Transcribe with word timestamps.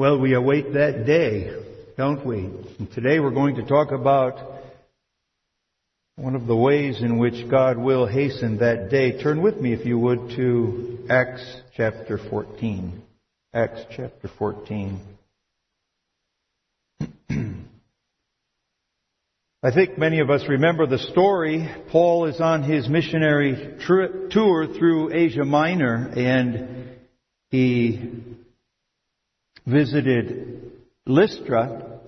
Well, 0.00 0.18
we 0.18 0.32
await 0.32 0.72
that 0.72 1.04
day, 1.04 1.52
don't 1.98 2.24
we? 2.24 2.38
And 2.38 2.90
today 2.94 3.20
we're 3.20 3.32
going 3.32 3.56
to 3.56 3.66
talk 3.66 3.92
about 3.92 4.62
one 6.16 6.34
of 6.34 6.46
the 6.46 6.56
ways 6.56 7.02
in 7.02 7.18
which 7.18 7.50
God 7.50 7.76
will 7.76 8.06
hasten 8.06 8.60
that 8.60 8.88
day. 8.88 9.22
Turn 9.22 9.42
with 9.42 9.58
me, 9.58 9.74
if 9.74 9.84
you 9.84 9.98
would, 9.98 10.30
to 10.36 11.06
Acts 11.10 11.44
chapter 11.76 12.16
14. 12.30 13.02
Acts 13.52 13.82
chapter 13.94 14.30
14. 14.38 15.00
I 19.62 19.70
think 19.74 19.98
many 19.98 20.20
of 20.20 20.30
us 20.30 20.48
remember 20.48 20.86
the 20.86 20.96
story. 20.96 21.68
Paul 21.90 22.24
is 22.24 22.40
on 22.40 22.62
his 22.62 22.88
missionary 22.88 23.76
tour 23.86 24.66
through 24.66 25.12
Asia 25.12 25.44
Minor 25.44 26.10
and 26.16 26.88
he 27.50 28.38
visited 29.70 30.72
Lystra 31.06 32.00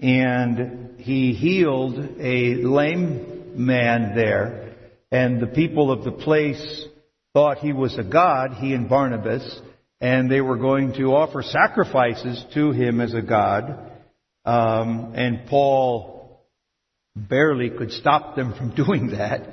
and 0.00 1.00
he 1.00 1.32
healed 1.32 1.98
a 2.18 2.54
lame 2.56 3.54
man 3.56 4.14
there 4.14 4.66
and 5.10 5.40
the 5.40 5.46
people 5.46 5.90
of 5.90 6.04
the 6.04 6.12
place 6.12 6.84
thought 7.32 7.58
he 7.58 7.72
was 7.72 7.96
a 7.96 8.02
god, 8.02 8.54
he 8.54 8.72
and 8.72 8.88
Barnabas, 8.88 9.60
and 10.00 10.30
they 10.30 10.40
were 10.40 10.56
going 10.56 10.94
to 10.94 11.14
offer 11.14 11.42
sacrifices 11.42 12.44
to 12.54 12.72
him 12.72 13.00
as 13.00 13.14
a 13.14 13.22
god. 13.22 13.92
Um, 14.44 15.12
and 15.14 15.46
Paul 15.46 16.46
barely 17.14 17.70
could 17.70 17.92
stop 17.92 18.36
them 18.36 18.54
from 18.54 18.74
doing 18.84 19.08
that. 19.08 19.48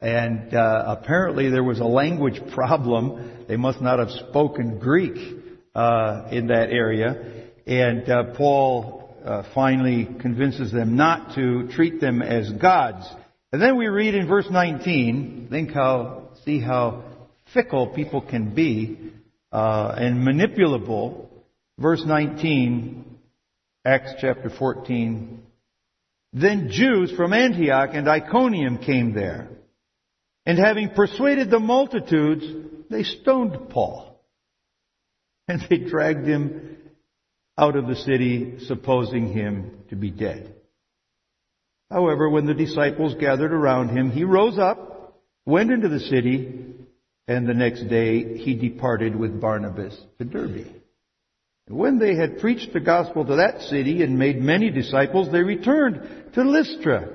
And 0.00 0.54
uh, 0.54 0.96
apparently 0.98 1.50
there 1.50 1.64
was 1.64 1.80
a 1.80 1.84
language 1.84 2.40
problem. 2.54 3.46
They 3.48 3.56
must 3.56 3.80
not 3.80 3.98
have 3.98 4.10
spoken 4.10 4.78
Greek 4.78 5.37
uh, 5.78 6.26
in 6.32 6.48
that 6.48 6.70
area. 6.70 7.44
And 7.64 8.08
uh, 8.10 8.34
Paul 8.34 9.14
uh, 9.24 9.44
finally 9.54 10.08
convinces 10.20 10.72
them 10.72 10.96
not 10.96 11.36
to 11.36 11.68
treat 11.68 12.00
them 12.00 12.20
as 12.20 12.50
gods. 12.50 13.08
And 13.52 13.62
then 13.62 13.76
we 13.76 13.86
read 13.86 14.16
in 14.16 14.26
verse 14.26 14.48
19, 14.50 15.46
think 15.50 15.70
how, 15.70 16.30
see 16.44 16.58
how 16.60 17.04
fickle 17.54 17.88
people 17.88 18.20
can 18.20 18.54
be 18.54 19.12
uh, 19.52 19.94
and 19.96 20.26
manipulable. 20.26 21.28
Verse 21.78 22.02
19, 22.04 23.04
Acts 23.84 24.14
chapter 24.20 24.50
14. 24.50 25.42
Then 26.32 26.70
Jews 26.72 27.12
from 27.12 27.32
Antioch 27.32 27.90
and 27.92 28.08
Iconium 28.08 28.78
came 28.78 29.14
there. 29.14 29.48
And 30.44 30.58
having 30.58 30.90
persuaded 30.90 31.50
the 31.50 31.60
multitudes, 31.60 32.44
they 32.90 33.04
stoned 33.04 33.70
Paul. 33.70 34.07
And 35.50 35.62
they 35.70 35.78
dragged 35.78 36.26
him 36.26 36.76
out 37.56 37.74
of 37.74 37.86
the 37.86 37.96
city, 37.96 38.58
supposing 38.66 39.32
him 39.32 39.78
to 39.88 39.96
be 39.96 40.10
dead. 40.10 40.54
However, 41.90 42.28
when 42.28 42.44
the 42.44 42.54
disciples 42.54 43.14
gathered 43.18 43.52
around 43.52 43.88
him, 43.88 44.10
he 44.10 44.24
rose 44.24 44.58
up, 44.58 45.18
went 45.46 45.72
into 45.72 45.88
the 45.88 46.00
city, 46.00 46.74
and 47.26 47.46
the 47.46 47.54
next 47.54 47.88
day 47.88 48.36
he 48.36 48.54
departed 48.54 49.16
with 49.16 49.40
Barnabas 49.40 49.98
to 50.18 50.24
Derbe. 50.24 50.66
And 51.66 51.78
when 51.78 51.98
they 51.98 52.14
had 52.14 52.38
preached 52.40 52.72
the 52.72 52.80
gospel 52.80 53.24
to 53.24 53.36
that 53.36 53.62
city 53.62 54.02
and 54.02 54.18
made 54.18 54.40
many 54.40 54.70
disciples, 54.70 55.32
they 55.32 55.42
returned 55.42 56.32
to 56.34 56.42
Lystra, 56.42 57.08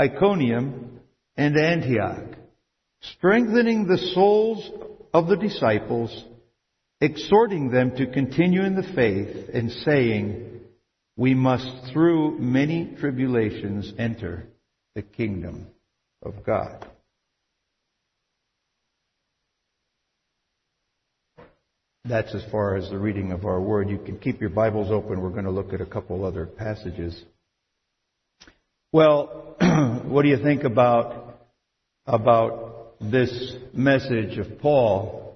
Iconium, 0.00 1.00
and 1.36 1.56
Antioch, 1.56 2.36
strengthening 3.00 3.86
the 3.86 3.98
souls 4.14 4.70
of 5.12 5.26
the 5.26 5.36
disciples, 5.36 6.24
exhorting 7.00 7.70
them 7.70 7.96
to 7.96 8.06
continue 8.06 8.62
in 8.62 8.76
the 8.76 8.92
faith, 8.94 9.48
and 9.52 9.70
saying, 9.70 10.60
We 11.16 11.34
must 11.34 11.92
through 11.92 12.38
many 12.38 12.94
tribulations 12.98 13.92
enter 13.98 14.46
the 14.94 15.02
kingdom 15.02 15.66
of 16.22 16.44
God. 16.44 16.86
That's 22.04 22.34
as 22.34 22.42
far 22.50 22.76
as 22.76 22.88
the 22.90 22.98
reading 22.98 23.30
of 23.30 23.44
our 23.44 23.60
word. 23.60 23.90
You 23.90 23.98
can 23.98 24.18
keep 24.18 24.40
your 24.40 24.50
Bibles 24.50 24.90
open. 24.90 25.20
We're 25.20 25.30
going 25.30 25.44
to 25.44 25.50
look 25.50 25.72
at 25.72 25.80
a 25.80 25.86
couple 25.86 26.24
other 26.24 26.46
passages. 26.46 27.22
Well, 28.92 29.56
what 30.06 30.22
do 30.22 30.28
you 30.28 30.42
think 30.42 30.64
about, 30.64 31.40
about 32.06 32.94
this 33.00 33.54
message 33.72 34.38
of 34.38 34.58
Paul? 34.58 35.29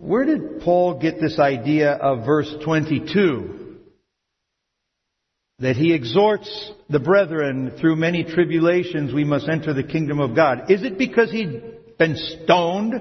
Where 0.00 0.24
did 0.24 0.60
Paul 0.62 0.98
get 0.98 1.20
this 1.20 1.38
idea 1.38 1.92
of 1.92 2.26
verse 2.26 2.52
22? 2.64 3.76
That 5.60 5.76
he 5.76 5.92
exhorts 5.92 6.72
the 6.88 7.00
brethren 7.00 7.72
through 7.78 7.96
many 7.96 8.24
tribulations 8.24 9.12
we 9.12 9.24
must 9.24 9.48
enter 9.48 9.74
the 9.74 9.84
kingdom 9.84 10.18
of 10.18 10.34
God. 10.34 10.70
Is 10.70 10.82
it 10.82 10.98
because 10.98 11.30
he'd 11.30 11.62
been 11.98 12.16
stoned 12.16 12.94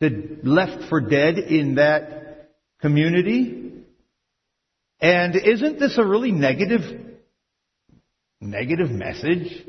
left 0.00 0.88
for 0.88 1.00
dead 1.00 1.38
in 1.38 1.76
that 1.76 2.50
community. 2.80 3.72
And 5.00 5.34
isn't 5.36 5.78
this 5.78 5.96
a 5.98 6.04
really 6.04 6.32
negative, 6.32 6.82
negative 8.40 8.90
message? 8.90 9.64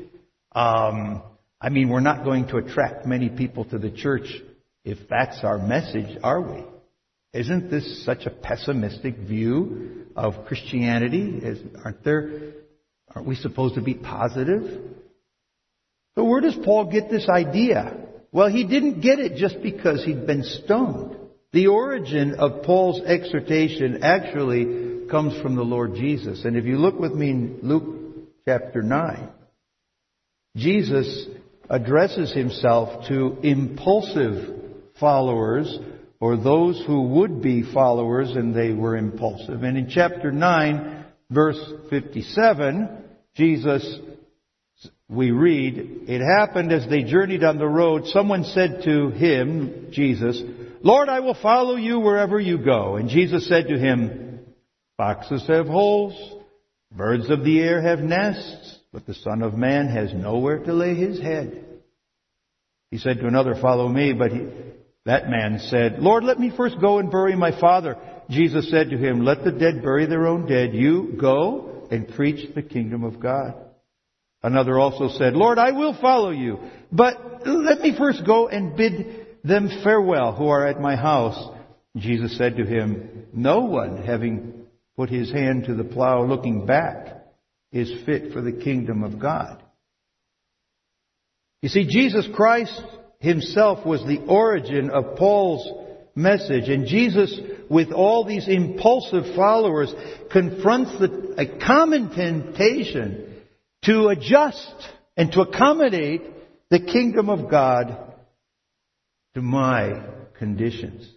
Um, 0.52 1.22
I 1.60 1.68
mean, 1.70 1.88
we're 1.88 2.00
not 2.00 2.24
going 2.24 2.48
to 2.48 2.56
attract 2.56 3.06
many 3.06 3.28
people 3.28 3.64
to 3.66 3.78
the 3.78 3.90
church 3.90 4.28
if 4.88 5.06
that's 5.10 5.44
our 5.44 5.58
message, 5.58 6.16
are 6.22 6.40
we? 6.40 6.64
Isn't 7.34 7.70
this 7.70 8.06
such 8.06 8.24
a 8.24 8.30
pessimistic 8.30 9.18
view 9.18 10.06
of 10.16 10.46
Christianity? 10.46 11.40
Is, 11.42 11.58
aren't 11.84 12.02
there, 12.04 12.54
aren't 13.14 13.28
we 13.28 13.34
supposed 13.34 13.74
to 13.74 13.82
be 13.82 13.92
positive? 13.92 14.80
So 16.14 16.24
where 16.24 16.40
does 16.40 16.56
Paul 16.64 16.90
get 16.90 17.10
this 17.10 17.28
idea? 17.28 17.98
Well, 18.32 18.48
he 18.48 18.64
didn't 18.64 19.02
get 19.02 19.18
it 19.18 19.36
just 19.36 19.60
because 19.62 20.04
he'd 20.06 20.26
been 20.26 20.42
stoned. 20.42 21.16
The 21.52 21.66
origin 21.66 22.36
of 22.38 22.62
Paul's 22.62 23.02
exhortation 23.02 24.02
actually 24.02 25.06
comes 25.10 25.38
from 25.42 25.54
the 25.54 25.62
Lord 25.62 25.96
Jesus. 25.96 26.46
And 26.46 26.56
if 26.56 26.64
you 26.64 26.78
look 26.78 26.98
with 26.98 27.12
me 27.12 27.28
in 27.28 27.58
Luke 27.62 28.26
chapter 28.46 28.82
9, 28.82 29.28
Jesus 30.56 31.26
addresses 31.68 32.32
himself 32.32 33.06
to 33.08 33.36
impulsive 33.42 34.57
followers 35.00 35.78
or 36.20 36.36
those 36.36 36.82
who 36.86 37.02
would 37.02 37.42
be 37.42 37.72
followers 37.72 38.30
and 38.30 38.54
they 38.54 38.72
were 38.72 38.96
impulsive. 38.96 39.62
And 39.62 39.78
in 39.78 39.88
chapter 39.88 40.32
9, 40.32 41.04
verse 41.30 41.60
57, 41.90 43.04
Jesus 43.36 44.00
we 45.08 45.30
read, 45.30 46.04
It 46.06 46.20
happened 46.20 46.70
as 46.70 46.88
they 46.88 47.02
journeyed 47.02 47.42
on 47.42 47.58
the 47.58 47.66
road, 47.66 48.06
someone 48.06 48.44
said 48.44 48.82
to 48.84 49.08
him, 49.08 49.88
Jesus, 49.90 50.40
Lord, 50.82 51.08
I 51.08 51.20
will 51.20 51.36
follow 51.40 51.76
you 51.76 51.98
wherever 51.98 52.38
you 52.38 52.58
go. 52.58 52.96
And 52.96 53.08
Jesus 53.08 53.48
said 53.48 53.68
to 53.68 53.78
him, 53.78 54.40
Foxes 54.96 55.46
have 55.48 55.66
holes, 55.66 56.14
birds 56.94 57.30
of 57.30 57.42
the 57.42 57.60
air 57.60 57.80
have 57.80 58.00
nests, 58.00 58.78
but 58.92 59.06
the 59.06 59.14
Son 59.14 59.42
of 59.42 59.54
Man 59.54 59.88
has 59.88 60.12
nowhere 60.12 60.58
to 60.58 60.72
lay 60.74 60.94
his 60.94 61.20
head. 61.20 61.64
He 62.90 62.98
said 62.98 63.18
to 63.18 63.26
another, 63.26 63.54
Follow 63.60 63.88
me, 63.88 64.12
but 64.12 64.32
he, 64.32 64.46
that 65.08 65.30
man 65.30 65.58
said, 65.58 66.00
Lord, 66.00 66.22
let 66.22 66.38
me 66.38 66.52
first 66.54 66.78
go 66.82 66.98
and 66.98 67.10
bury 67.10 67.34
my 67.34 67.58
father. 67.58 67.96
Jesus 68.28 68.70
said 68.70 68.90
to 68.90 68.98
him, 68.98 69.24
Let 69.24 69.42
the 69.42 69.52
dead 69.52 69.80
bury 69.80 70.04
their 70.04 70.26
own 70.26 70.46
dead. 70.46 70.74
You 70.74 71.16
go 71.18 71.88
and 71.90 72.14
preach 72.14 72.54
the 72.54 72.60
kingdom 72.60 73.04
of 73.04 73.18
God. 73.18 73.54
Another 74.42 74.78
also 74.78 75.08
said, 75.08 75.32
Lord, 75.32 75.58
I 75.58 75.70
will 75.70 75.96
follow 75.98 76.28
you, 76.28 76.58
but 76.92 77.16
let 77.46 77.80
me 77.80 77.96
first 77.96 78.26
go 78.26 78.48
and 78.48 78.76
bid 78.76 79.26
them 79.44 79.70
farewell 79.82 80.34
who 80.34 80.48
are 80.48 80.66
at 80.66 80.78
my 80.78 80.94
house. 80.94 81.56
Jesus 81.96 82.36
said 82.36 82.56
to 82.56 82.66
him, 82.66 83.28
No 83.32 83.60
one, 83.60 84.04
having 84.04 84.66
put 84.94 85.08
his 85.08 85.32
hand 85.32 85.64
to 85.64 85.74
the 85.74 85.84
plow 85.84 86.22
looking 86.22 86.66
back, 86.66 87.24
is 87.72 87.90
fit 88.04 88.34
for 88.34 88.42
the 88.42 88.52
kingdom 88.52 89.02
of 89.02 89.18
God. 89.18 89.62
You 91.62 91.70
see, 91.70 91.86
Jesus 91.88 92.28
Christ 92.34 92.82
himself 93.20 93.84
was 93.84 94.02
the 94.02 94.24
origin 94.26 94.90
of 94.90 95.16
Paul's 95.16 95.86
message. 96.14 96.68
And 96.68 96.86
Jesus, 96.86 97.38
with 97.68 97.92
all 97.92 98.24
these 98.24 98.48
impulsive 98.48 99.34
followers, 99.34 99.92
confronts 100.30 100.98
the, 100.98 101.34
a 101.38 101.58
common 101.64 102.10
temptation 102.14 103.42
to 103.84 104.08
adjust 104.08 104.74
and 105.16 105.32
to 105.32 105.40
accommodate 105.40 106.22
the 106.70 106.80
kingdom 106.80 107.30
of 107.30 107.50
God 107.50 108.14
to 109.34 109.42
my 109.42 110.02
conditions. 110.38 111.08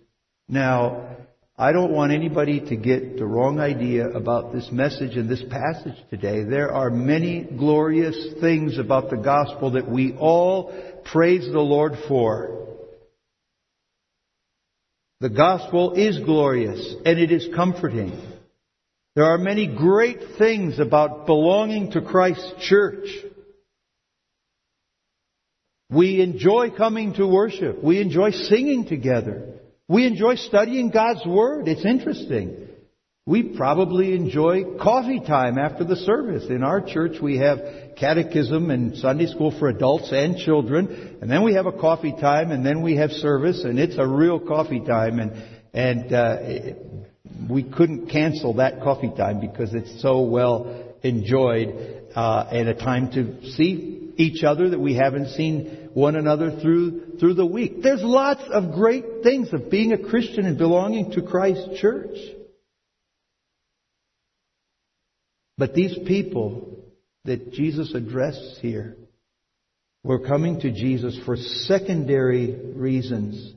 Now, 0.47 1.17
I 1.57 1.73
don't 1.73 1.91
want 1.91 2.11
anybody 2.11 2.59
to 2.59 2.75
get 2.75 3.17
the 3.17 3.25
wrong 3.25 3.59
idea 3.59 4.09
about 4.09 4.51
this 4.51 4.69
message 4.71 5.15
and 5.15 5.29
this 5.29 5.43
passage 5.43 5.97
today. 6.09 6.43
There 6.43 6.71
are 6.71 6.89
many 6.89 7.43
glorious 7.43 8.17
things 8.39 8.79
about 8.79 9.11
the 9.11 9.17
gospel 9.17 9.71
that 9.71 9.87
we 9.87 10.15
all 10.17 10.73
praise 11.05 11.51
the 11.51 11.59
Lord 11.59 11.93
for. 12.07 12.67
The 15.19 15.29
gospel 15.29 15.93
is 15.93 16.19
glorious 16.19 16.95
and 17.05 17.19
it 17.19 17.31
is 17.31 17.47
comforting. 17.55 18.19
There 19.15 19.25
are 19.25 19.37
many 19.37 19.67
great 19.67 20.19
things 20.37 20.79
about 20.79 21.25
belonging 21.25 21.91
to 21.91 22.01
Christ's 22.01 22.53
church. 22.61 23.07
We 25.91 26.21
enjoy 26.21 26.71
coming 26.71 27.13
to 27.15 27.27
worship. 27.27 27.83
We 27.83 27.99
enjoy 27.99 28.31
singing 28.31 28.87
together. 28.87 29.59
We 29.89 30.07
enjoy 30.07 30.35
studying 30.35 30.89
God's 30.89 31.25
Word. 31.25 31.67
It's 31.67 31.85
interesting. 31.85 32.69
We 33.27 33.43
probably 33.55 34.15
enjoy 34.15 34.79
coffee 34.81 35.19
time 35.19 35.59
after 35.59 35.83
the 35.83 35.95
service. 35.95 36.45
In 36.49 36.63
our 36.63 36.81
church, 36.81 37.21
we 37.21 37.37
have 37.37 37.59
catechism 37.95 38.71
and 38.71 38.97
Sunday 38.97 39.27
school 39.27 39.51
for 39.59 39.67
adults 39.67 40.11
and 40.11 40.37
children, 40.37 41.19
and 41.21 41.29
then 41.29 41.43
we 41.43 41.53
have 41.53 41.67
a 41.67 41.71
coffee 41.71 42.13
time, 42.19 42.49
and 42.49 42.65
then 42.65 42.81
we 42.81 42.95
have 42.95 43.11
service, 43.11 43.63
and 43.63 43.77
it's 43.77 43.95
a 43.99 44.07
real 44.07 44.39
coffee 44.39 44.79
time, 44.79 45.19
and 45.19 45.33
and 45.71 46.11
uh, 46.11 46.37
we 47.47 47.61
couldn't 47.61 48.07
cancel 48.07 48.55
that 48.55 48.81
coffee 48.81 49.11
time 49.15 49.39
because 49.39 49.75
it's 49.75 50.01
so 50.01 50.21
well 50.21 50.95
enjoyed, 51.03 52.07
uh, 52.15 52.47
and 52.51 52.69
a 52.69 52.73
time 52.73 53.11
to 53.11 53.51
see 53.51 54.13
each 54.17 54.43
other 54.43 54.71
that 54.71 54.79
we 54.79 54.95
haven't 54.95 55.27
seen 55.27 55.89
one 55.93 56.15
another 56.15 56.59
through 56.59 57.17
through 57.19 57.35
the 57.35 57.45
week. 57.45 57.83
There's 57.83 58.01
lots 58.01 58.41
of 58.51 58.71
great 58.71 59.21
things 59.21 59.53
of 59.53 59.69
being 59.69 59.91
a 59.91 59.99
Christian 59.99 60.47
and 60.47 60.57
belonging 60.57 61.11
to 61.11 61.21
Christ's 61.21 61.79
church. 61.79 62.17
But 65.61 65.75
these 65.75 65.95
people 66.07 66.79
that 67.25 67.53
Jesus 67.53 67.93
addressed 67.93 68.57
here 68.63 68.97
were 70.03 70.27
coming 70.27 70.59
to 70.61 70.71
Jesus 70.71 71.19
for 71.23 71.37
secondary 71.37 72.55
reasons. 72.73 73.53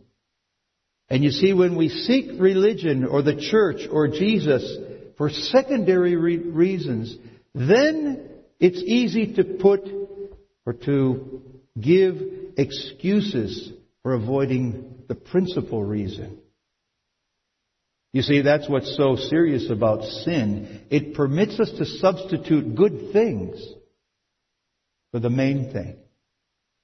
And 1.09 1.25
you 1.25 1.31
see, 1.31 1.55
when 1.55 1.77
we 1.77 1.89
seek 1.89 2.39
religion 2.39 3.07
or 3.07 3.23
the 3.23 3.37
church 3.51 3.89
or 3.91 4.09
Jesus 4.09 4.77
for 5.17 5.31
secondary 5.31 6.15
re- 6.15 6.37
reasons, 6.37 7.17
then 7.55 8.29
it's 8.61 8.83
easy 8.83 9.33
to 9.37 9.45
put 9.45 9.89
or 10.67 10.75
to 10.75 11.41
give 11.81 12.17
excuses 12.59 13.73
for 14.03 14.13
avoiding 14.13 15.05
the 15.09 15.15
principal 15.15 15.83
reason. 15.83 16.39
You 18.15 18.23
see, 18.23 18.43
that's 18.43 18.69
what's 18.69 18.97
so 18.97 19.17
serious 19.17 19.69
about 19.71 20.05
sin. 20.05 20.83
It 20.89 21.15
permits 21.15 21.59
us 21.59 21.69
to 21.79 21.85
substitute 21.85 22.77
good 22.77 23.13
things 23.13 23.61
for 25.11 25.19
the 25.19 25.31
main 25.31 25.73
thing. 25.73 25.97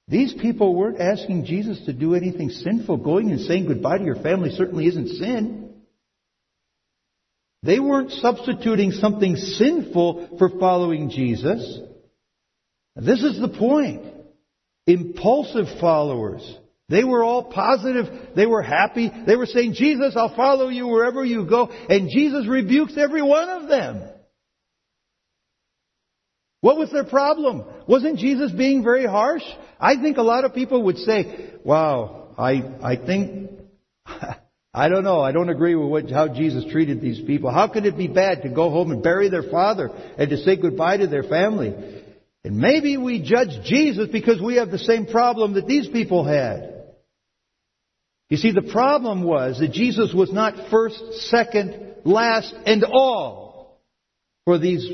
These 0.09 0.33
people 0.33 0.75
weren't 0.75 0.99
asking 0.99 1.45
Jesus 1.45 1.85
to 1.85 1.93
do 1.93 2.15
anything 2.15 2.49
sinful. 2.49 2.97
Going 2.97 3.31
and 3.31 3.39
saying 3.39 3.67
goodbye 3.67 3.99
to 3.99 4.03
your 4.03 4.21
family 4.21 4.49
certainly 4.49 4.87
isn't 4.87 5.07
sin. 5.07 5.73
They 7.63 7.79
weren't 7.79 8.11
substituting 8.11 8.91
something 8.91 9.37
sinful 9.37 10.35
for 10.37 10.49
following 10.59 11.11
Jesus. 11.11 11.79
This 12.97 13.23
is 13.23 13.39
the 13.39 13.47
point. 13.47 14.03
Impulsive 14.85 15.79
followers 15.79 16.57
they 16.91 17.05
were 17.05 17.23
all 17.23 17.45
positive. 17.45 18.35
They 18.35 18.45
were 18.45 18.61
happy. 18.61 19.09
They 19.25 19.37
were 19.37 19.45
saying, 19.45 19.75
Jesus, 19.75 20.13
I'll 20.17 20.35
follow 20.35 20.67
you 20.67 20.87
wherever 20.87 21.23
you 21.23 21.45
go. 21.45 21.69
And 21.89 22.09
Jesus 22.09 22.45
rebukes 22.47 22.97
every 22.97 23.21
one 23.21 23.47
of 23.47 23.69
them. 23.69 24.09
What 26.59 26.77
was 26.77 26.91
their 26.91 27.05
problem? 27.05 27.63
Wasn't 27.87 28.19
Jesus 28.19 28.51
being 28.51 28.83
very 28.83 29.07
harsh? 29.07 29.41
I 29.79 29.95
think 30.01 30.17
a 30.17 30.21
lot 30.21 30.43
of 30.43 30.53
people 30.53 30.83
would 30.83 30.97
say, 30.97 31.53
wow, 31.63 32.35
I, 32.37 32.61
I 32.83 32.95
think, 32.97 33.51
I 34.73 34.89
don't 34.89 35.05
know, 35.05 35.21
I 35.21 35.31
don't 35.31 35.49
agree 35.49 35.75
with 35.75 35.89
what, 35.89 36.11
how 36.11 36.27
Jesus 36.27 36.65
treated 36.71 36.99
these 36.99 37.21
people. 37.25 37.51
How 37.51 37.69
could 37.69 37.85
it 37.85 37.97
be 37.97 38.07
bad 38.07 38.43
to 38.43 38.49
go 38.49 38.69
home 38.69 38.91
and 38.91 39.01
bury 39.01 39.29
their 39.29 39.49
father 39.49 39.89
and 40.17 40.29
to 40.29 40.37
say 40.37 40.57
goodbye 40.57 40.97
to 40.97 41.07
their 41.07 41.23
family? 41.23 41.73
And 42.43 42.57
maybe 42.57 42.97
we 42.97 43.23
judge 43.23 43.65
Jesus 43.65 44.09
because 44.11 44.41
we 44.41 44.55
have 44.55 44.71
the 44.71 44.79
same 44.79 45.05
problem 45.05 45.53
that 45.53 45.67
these 45.67 45.87
people 45.87 46.25
had. 46.25 46.80
You 48.31 48.37
see, 48.37 48.51
the 48.51 48.61
problem 48.61 49.23
was 49.23 49.59
that 49.59 49.73
Jesus 49.73 50.13
was 50.13 50.31
not 50.31 50.69
first, 50.71 51.03
second, 51.29 51.95
last, 52.05 52.55
and 52.65 52.85
all 52.85 53.77
for 54.45 54.57
these 54.57 54.89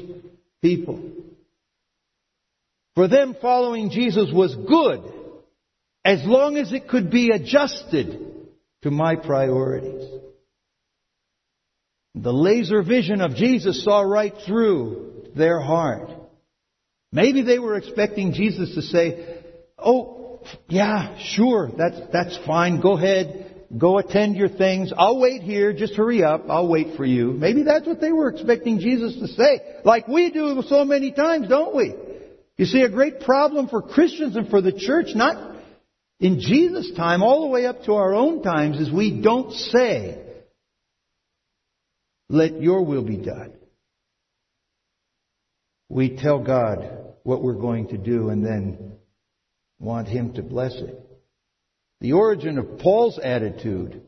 people. 0.63 1.11
For 2.95 3.07
them, 3.07 3.35
following 3.39 3.91
Jesus 3.91 4.31
was 4.33 4.55
good 4.55 5.03
as 6.03 6.25
long 6.25 6.57
as 6.57 6.73
it 6.73 6.87
could 6.87 7.11
be 7.11 7.29
adjusted 7.29 8.19
to 8.81 8.89
my 8.89 9.15
priorities. 9.15 10.09
The 12.15 12.33
laser 12.33 12.81
vision 12.81 13.21
of 13.21 13.35
Jesus 13.35 13.83
saw 13.83 14.01
right 14.01 14.33
through 14.47 15.27
their 15.35 15.59
heart. 15.59 16.09
Maybe 17.11 17.43
they 17.43 17.59
were 17.59 17.75
expecting 17.75 18.33
Jesus 18.33 18.73
to 18.73 18.81
say, 18.81 19.43
Oh, 19.77 20.16
yeah, 20.67 21.17
sure, 21.19 21.69
that's, 21.77 21.97
that's 22.11 22.37
fine. 22.45 22.81
Go 22.81 22.97
ahead. 22.97 23.65
Go 23.75 23.97
attend 23.97 24.37
your 24.37 24.47
things. 24.47 24.93
I'll 24.97 25.19
wait 25.19 25.41
here. 25.41 25.73
Just 25.73 25.95
hurry 25.95 26.23
up. 26.23 26.45
I'll 26.49 26.69
wait 26.69 26.95
for 26.95 27.03
you. 27.03 27.33
Maybe 27.33 27.63
that's 27.63 27.85
what 27.85 27.99
they 27.99 28.13
were 28.13 28.29
expecting 28.29 28.79
Jesus 28.79 29.15
to 29.19 29.27
say. 29.27 29.59
Like 29.83 30.07
we 30.07 30.31
do 30.31 30.61
so 30.67 30.85
many 30.85 31.11
times, 31.11 31.49
don't 31.49 31.75
we? 31.75 31.93
You 32.57 32.65
see, 32.65 32.81
a 32.81 32.89
great 32.89 33.19
problem 33.21 33.67
for 33.67 33.81
Christians 33.81 34.35
and 34.35 34.49
for 34.49 34.61
the 34.61 34.71
church, 34.71 35.07
not 35.15 35.57
in 36.19 36.39
Jesus' 36.39 36.91
time, 36.95 37.21
all 37.21 37.41
the 37.41 37.47
way 37.47 37.65
up 37.65 37.83
to 37.83 37.93
our 37.93 38.15
own 38.15 38.41
times, 38.41 38.79
is 38.79 38.91
we 38.91 39.21
don't 39.21 39.51
say, 39.51 40.23
let 42.29 42.59
your 42.61 42.83
will 42.83 43.03
be 43.03 43.17
done. 43.17 43.53
We 45.89 46.17
tell 46.17 46.39
God 46.39 46.89
what 47.23 47.43
we're 47.43 47.53
going 47.53 47.89
to 47.89 47.97
do 47.97 48.29
and 48.29 48.45
then 48.45 48.93
want 49.79 50.07
Him 50.07 50.33
to 50.33 50.43
bless 50.43 50.73
it. 50.73 50.99
The 51.99 52.13
origin 52.13 52.57
of 52.57 52.79
Paul's 52.79 53.19
attitude 53.19 54.01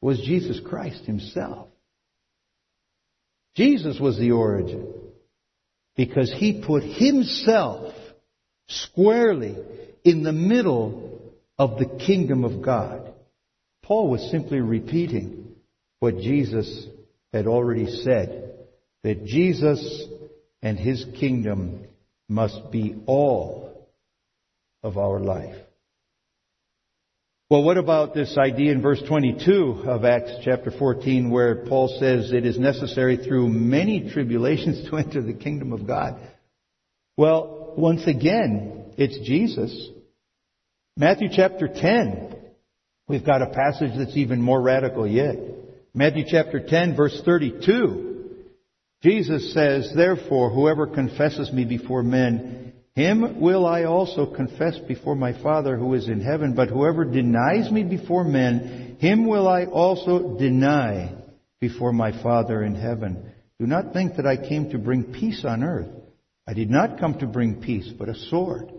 was 0.00 0.20
Jesus 0.20 0.60
Christ 0.64 1.04
Himself. 1.04 1.68
Jesus 3.56 3.98
was 3.98 4.18
the 4.18 4.32
origin 4.32 4.92
because 5.96 6.32
He 6.36 6.62
put 6.66 6.82
Himself 6.82 7.94
squarely 8.68 9.56
in 10.04 10.22
the 10.22 10.32
middle 10.32 11.32
of 11.58 11.78
the 11.78 11.86
kingdom 12.06 12.44
of 12.44 12.62
God. 12.62 13.12
Paul 13.82 14.10
was 14.10 14.30
simply 14.30 14.60
repeating 14.60 15.54
what 16.00 16.18
Jesus 16.18 16.86
had 17.32 17.46
already 17.46 17.86
said, 17.86 18.54
that 19.02 19.24
Jesus 19.24 20.04
and 20.62 20.78
His 20.78 21.06
kingdom 21.18 21.84
must 22.28 22.70
be 22.70 22.96
all 23.06 23.65
of 24.86 24.96
our 24.96 25.18
life. 25.18 25.56
Well, 27.50 27.64
what 27.64 27.76
about 27.76 28.14
this 28.14 28.38
idea 28.38 28.70
in 28.70 28.80
verse 28.80 29.02
22 29.06 29.82
of 29.84 30.04
Acts 30.04 30.30
chapter 30.44 30.70
14 30.70 31.28
where 31.30 31.66
Paul 31.66 31.88
says 32.00 32.32
it 32.32 32.46
is 32.46 32.58
necessary 32.58 33.16
through 33.16 33.48
many 33.48 34.10
tribulations 34.10 34.88
to 34.88 34.96
enter 34.96 35.22
the 35.22 35.32
kingdom 35.32 35.72
of 35.72 35.88
God? 35.88 36.20
Well, 37.16 37.74
once 37.76 38.06
again, 38.06 38.92
it's 38.96 39.18
Jesus. 39.26 39.88
Matthew 40.96 41.28
chapter 41.32 41.66
10, 41.66 42.36
we've 43.08 43.26
got 43.26 43.42
a 43.42 43.50
passage 43.50 43.92
that's 43.96 44.16
even 44.16 44.40
more 44.40 44.62
radical 44.62 45.06
yet. 45.06 45.36
Matthew 45.94 46.24
chapter 46.28 46.64
10 46.64 46.94
verse 46.94 47.20
32, 47.24 48.36
Jesus 49.02 49.52
says, 49.52 49.92
Therefore, 49.94 50.50
whoever 50.50 50.86
confesses 50.86 51.52
me 51.52 51.64
before 51.64 52.02
men, 52.02 52.72
him 52.96 53.42
will 53.42 53.66
I 53.66 53.84
also 53.84 54.24
confess 54.24 54.78
before 54.88 55.14
my 55.14 55.34
Father 55.42 55.76
who 55.76 55.92
is 55.92 56.08
in 56.08 56.22
heaven, 56.22 56.54
but 56.54 56.70
whoever 56.70 57.04
denies 57.04 57.70
me 57.70 57.84
before 57.84 58.24
men, 58.24 58.96
him 58.98 59.28
will 59.28 59.46
I 59.46 59.66
also 59.66 60.38
deny 60.38 61.14
before 61.60 61.92
my 61.92 62.10
Father 62.22 62.64
in 62.64 62.74
heaven. 62.74 63.32
Do 63.60 63.66
not 63.66 63.92
think 63.92 64.16
that 64.16 64.26
I 64.26 64.38
came 64.38 64.70
to 64.70 64.78
bring 64.78 65.12
peace 65.12 65.44
on 65.44 65.62
earth. 65.62 65.88
I 66.48 66.54
did 66.54 66.70
not 66.70 66.98
come 66.98 67.18
to 67.18 67.26
bring 67.26 67.60
peace, 67.60 67.92
but 67.98 68.08
a 68.08 68.14
sword. 68.30 68.72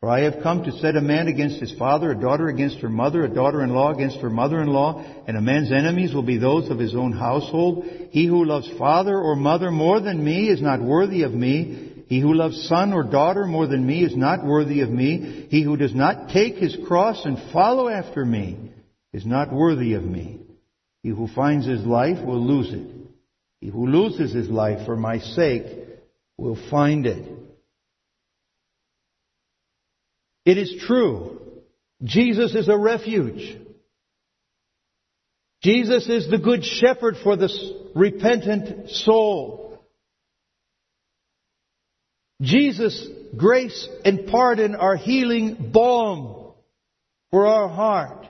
For 0.00 0.10
I 0.10 0.24
have 0.24 0.42
come 0.42 0.64
to 0.64 0.72
set 0.72 0.96
a 0.96 1.00
man 1.00 1.28
against 1.28 1.58
his 1.58 1.72
father, 1.78 2.10
a 2.10 2.20
daughter 2.20 2.48
against 2.48 2.80
her 2.80 2.90
mother, 2.90 3.24
a 3.24 3.34
daughter-in-law 3.34 3.94
against 3.94 4.18
her 4.18 4.28
mother-in-law, 4.28 5.24
and 5.26 5.38
a 5.38 5.40
man's 5.40 5.72
enemies 5.72 6.12
will 6.12 6.22
be 6.22 6.36
those 6.36 6.68
of 6.68 6.78
his 6.78 6.94
own 6.94 7.12
household. 7.12 7.86
He 8.10 8.26
who 8.26 8.44
loves 8.44 8.70
father 8.76 9.16
or 9.16 9.36
mother 9.36 9.70
more 9.70 10.00
than 10.00 10.22
me 10.22 10.50
is 10.50 10.60
not 10.60 10.82
worthy 10.82 11.22
of 11.22 11.32
me, 11.32 11.93
he 12.14 12.20
who 12.20 12.32
loves 12.32 12.68
son 12.68 12.92
or 12.92 13.02
daughter 13.02 13.44
more 13.44 13.66
than 13.66 13.84
me 13.84 14.04
is 14.04 14.14
not 14.14 14.46
worthy 14.46 14.82
of 14.82 14.88
me. 14.88 15.48
He 15.50 15.64
who 15.64 15.76
does 15.76 15.92
not 15.92 16.28
take 16.28 16.54
his 16.54 16.78
cross 16.86 17.24
and 17.24 17.36
follow 17.52 17.88
after 17.88 18.24
me 18.24 18.70
is 19.12 19.26
not 19.26 19.52
worthy 19.52 19.94
of 19.94 20.04
me. 20.04 20.38
He 21.02 21.08
who 21.08 21.26
finds 21.26 21.66
his 21.66 21.84
life 21.84 22.24
will 22.24 22.40
lose 22.40 22.72
it. 22.72 22.86
He 23.60 23.66
who 23.66 23.88
loses 23.88 24.32
his 24.32 24.48
life 24.48 24.86
for 24.86 24.94
my 24.96 25.18
sake 25.18 25.66
will 26.38 26.56
find 26.70 27.04
it. 27.04 27.28
It 30.44 30.56
is 30.56 30.84
true. 30.86 31.40
Jesus 32.00 32.54
is 32.54 32.68
a 32.68 32.78
refuge. 32.78 33.58
Jesus 35.64 36.08
is 36.08 36.30
the 36.30 36.38
good 36.38 36.64
shepherd 36.64 37.16
for 37.24 37.34
the 37.34 37.50
repentant 37.96 38.88
soul. 38.90 39.63
Jesus' 42.44 43.06
grace 43.36 43.88
and 44.04 44.26
pardon 44.26 44.74
are 44.74 44.96
healing 44.96 45.70
balm 45.72 46.52
for 47.30 47.46
our 47.46 47.68
heart. 47.68 48.26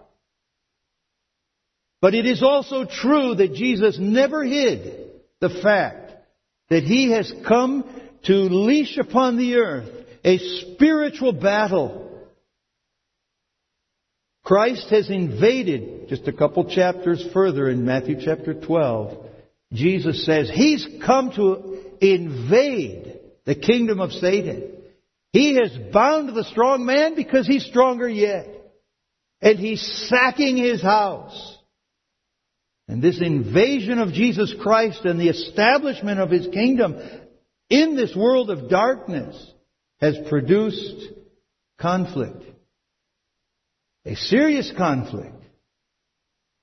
But 2.00 2.14
it 2.14 2.26
is 2.26 2.42
also 2.42 2.84
true 2.84 3.34
that 3.34 3.54
Jesus 3.54 3.98
never 3.98 4.44
hid 4.44 5.10
the 5.40 5.48
fact 5.62 6.12
that 6.70 6.82
he 6.82 7.10
has 7.12 7.32
come 7.46 7.84
to 8.24 8.34
leash 8.34 8.96
upon 8.98 9.36
the 9.36 9.56
earth 9.56 9.90
a 10.24 10.38
spiritual 10.38 11.32
battle. 11.32 12.00
Christ 14.42 14.88
has 14.90 15.10
invaded, 15.10 16.08
just 16.08 16.28
a 16.28 16.32
couple 16.32 16.64
chapters 16.68 17.26
further 17.32 17.68
in 17.68 17.84
Matthew 17.84 18.16
chapter 18.22 18.54
12, 18.54 19.26
Jesus 19.72 20.24
says 20.24 20.50
he's 20.52 20.86
come 21.04 21.30
to 21.32 21.80
invade 22.00 23.03
the 23.46 23.54
kingdom 23.54 24.00
of 24.00 24.12
Satan. 24.12 24.70
He 25.32 25.56
has 25.56 25.76
bound 25.92 26.34
the 26.34 26.44
strong 26.44 26.86
man 26.86 27.14
because 27.14 27.46
he's 27.46 27.66
stronger 27.66 28.08
yet. 28.08 28.48
And 29.40 29.58
he's 29.58 29.82
sacking 30.08 30.56
his 30.56 30.80
house. 30.80 31.58
And 32.86 33.02
this 33.02 33.20
invasion 33.20 33.98
of 33.98 34.12
Jesus 34.12 34.54
Christ 34.60 35.04
and 35.04 35.18
the 35.18 35.28
establishment 35.28 36.20
of 36.20 36.30
his 36.30 36.46
kingdom 36.46 36.98
in 37.68 37.96
this 37.96 38.14
world 38.14 38.50
of 38.50 38.68
darkness 38.68 39.34
has 40.00 40.16
produced 40.28 41.12
conflict. 41.80 42.42
A 44.04 44.14
serious 44.14 44.72
conflict. 44.76 45.42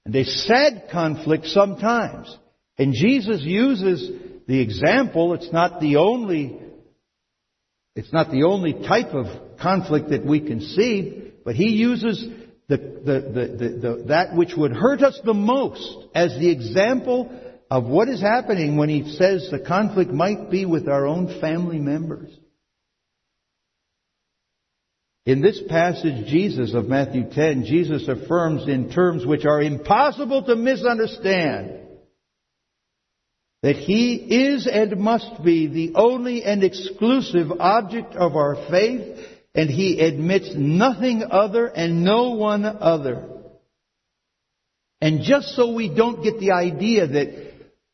And 0.06 0.16
a 0.16 0.24
sad 0.24 0.88
conflict 0.92 1.48
sometimes. 1.48 2.36
And 2.78 2.94
Jesus 2.94 3.42
uses 3.42 4.10
the 4.48 4.60
example, 4.60 5.34
it's 5.34 5.52
not 5.52 5.80
the 5.80 5.98
only, 5.98 6.60
it's 7.96 8.14
not 8.14 8.32
the 8.32 8.44
only 8.44 8.74
type 8.74 9.14
of 9.14 9.26
conflict 9.60 10.10
that 10.10 10.26
we 10.26 10.40
can 10.40 10.62
see, 10.62 11.34
but 11.44 11.56
he 11.56 11.72
uses 11.72 12.26
the, 12.68 12.78
the, 12.78 13.80
the, 13.82 14.04
that 14.08 14.36
which 14.36 14.56
would 14.56 14.72
hurt 14.72 15.02
us 15.02 15.20
the 15.26 15.34
most 15.34 16.08
as 16.16 16.32
the 16.40 16.50
example 16.50 17.30
of 17.70 17.86
what 17.86 18.08
is 18.08 18.22
happening 18.22 18.78
when 18.78 18.90
he 18.90 19.16
says 19.16 19.50
the 19.52 19.60
conflict 19.60 20.12
might 20.12 20.50
be 20.50 20.66
with 20.66 20.88
our 20.88 21.06
own 21.06 21.40
family 21.42 21.80
members. 21.80 22.30
In 25.26 25.42
this 25.42 25.62
passage, 25.70 26.28
Jesus 26.28 26.74
of 26.74 26.88
Matthew 26.88 27.30
10, 27.30 27.66
Jesus 27.66 28.08
affirms 28.08 28.68
in 28.68 28.92
terms 28.92 29.26
which 29.26 29.46
are 29.46 29.62
impossible 29.62 30.44
to 30.44 30.56
misunderstand 30.56 31.81
that 33.62 33.76
He 33.76 34.16
is 34.16 34.68
and 34.68 34.98
must 34.98 35.44
be 35.44 35.68
the 35.68 35.94
only 35.96 36.44
and 36.44 36.64
exclusive 36.64 37.52
object 37.60 38.16
of 38.16 38.36
our 38.36 38.56
faith, 38.70 39.18
and 39.54 39.70
He 39.70 40.00
admits 40.00 40.54
nothing 40.56 41.24
other 41.30 41.68
and 41.68 42.04
no 42.04 42.32
one 42.32 42.66
other. 42.66 43.28
And 45.00 45.22
just 45.24 45.56
so 45.56 45.74
we 45.74 45.94
don't 45.94 46.24
get 46.24 46.40
the 46.40 46.52
idea 46.52 47.08
that, 47.08 47.54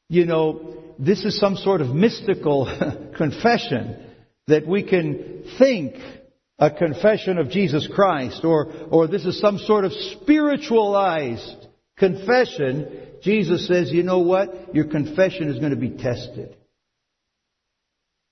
you 0.09 0.25
know, 0.25 0.75
this 0.99 1.23
is 1.23 1.39
some 1.39 1.55
sort 1.55 1.81
of 1.81 1.89
mystical 1.89 2.65
confession, 3.17 4.03
that 4.47 4.65
we 4.65 4.83
can 4.83 5.43
think 5.57 5.95
a 6.59 6.71
confession 6.71 7.37
of 7.37 7.49
Jesus 7.49 7.87
Christ, 7.93 8.43
or, 8.43 8.71
or 8.89 9.07
this 9.07 9.25
is 9.25 9.39
some 9.39 9.57
sort 9.57 9.85
of 9.85 9.91
spiritualized 9.93 11.67
confession, 11.97 13.06
Jesus 13.27 13.67
says, 13.67 13.91
you 13.91 14.03
know 14.03 14.19
what? 14.19 14.73
Your 14.73 14.85
confession 14.85 15.49
is 15.49 15.59
going 15.59 15.71
to 15.71 15.75
be 15.75 15.89
tested. 15.89 16.55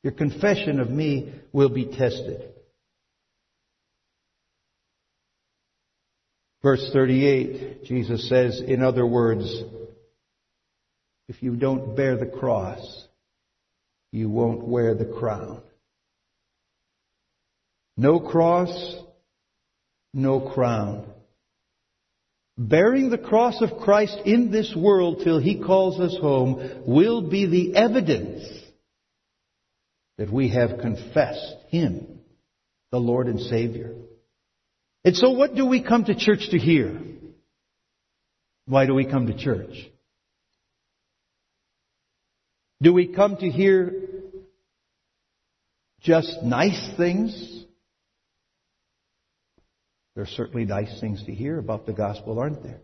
Your 0.03 0.13
confession 0.13 0.79
of 0.79 0.89
me 0.89 1.33
will 1.51 1.67
be 1.67 1.83
tested. 1.83 2.53
Verse 6.63 6.89
38, 6.93 7.83
Jesus 7.83 8.29
says, 8.29 8.61
in 8.65 8.81
other 8.81 9.05
words, 9.05 9.63
if 11.27 11.43
you 11.43 11.57
don't 11.57 11.97
bear 11.97 12.15
the 12.15 12.25
cross, 12.25 13.05
you 14.13 14.29
won't 14.29 14.65
wear 14.65 14.95
the 14.95 15.03
crown. 15.03 15.61
No 17.97 18.21
cross, 18.21 18.95
no 20.13 20.39
crown. 20.39 21.05
Bearing 22.57 23.09
the 23.09 23.17
cross 23.17 23.61
of 23.61 23.81
Christ 23.81 24.17
in 24.25 24.49
this 24.49 24.73
world 24.75 25.21
till 25.23 25.39
He 25.39 25.61
calls 25.61 25.99
us 25.99 26.17
home 26.19 26.83
will 26.87 27.29
be 27.29 27.45
the 27.47 27.75
evidence 27.75 28.47
that 30.17 30.31
we 30.31 30.49
have 30.49 30.79
confessed 30.79 31.55
Him, 31.69 32.19
the 32.91 32.97
Lord 32.97 33.27
and 33.27 33.41
Savior. 33.41 33.93
And 35.03 35.17
so 35.17 35.31
what 35.31 35.55
do 35.55 35.65
we 35.65 35.83
come 35.83 36.05
to 36.05 36.15
church 36.15 36.49
to 36.51 36.57
hear? 36.57 36.99
Why 38.67 38.85
do 38.85 38.93
we 38.93 39.05
come 39.05 39.27
to 39.27 39.37
church? 39.37 39.75
Do 42.81 42.93
we 42.93 43.07
come 43.07 43.35
to 43.37 43.49
hear 43.49 43.93
just 46.01 46.41
nice 46.41 46.91
things? 46.95 47.64
There 50.15 50.23
are 50.23 50.27
certainly 50.27 50.65
nice 50.65 50.99
things 51.01 51.23
to 51.25 51.33
hear 51.33 51.59
about 51.59 51.85
the 51.85 51.93
gospel, 51.93 52.39
aren't 52.39 52.63
there? 52.63 52.81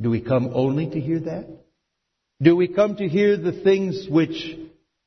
Do 0.00 0.10
we 0.10 0.20
come 0.20 0.50
only 0.54 0.88
to 0.88 1.00
hear 1.00 1.20
that? 1.20 1.48
Do 2.40 2.54
we 2.54 2.68
come 2.68 2.96
to 2.96 3.08
hear 3.08 3.36
the 3.36 3.60
things 3.64 4.06
which 4.08 4.56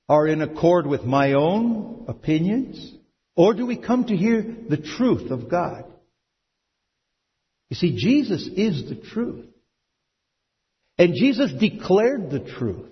are 0.09 0.27
in 0.27 0.41
accord 0.41 0.87
with 0.87 1.03
my 1.03 1.33
own 1.33 2.05
opinions? 2.07 2.93
Or 3.35 3.53
do 3.53 3.65
we 3.65 3.77
come 3.77 4.05
to 4.05 4.17
hear 4.17 4.43
the 4.67 4.77
truth 4.77 5.31
of 5.31 5.49
God? 5.49 5.85
You 7.69 7.75
see, 7.75 7.95
Jesus 7.95 8.49
is 8.55 8.89
the 8.89 8.95
truth. 8.95 9.45
And 10.97 11.13
Jesus 11.15 11.53
declared 11.57 12.31
the 12.31 12.39
truth. 12.39 12.89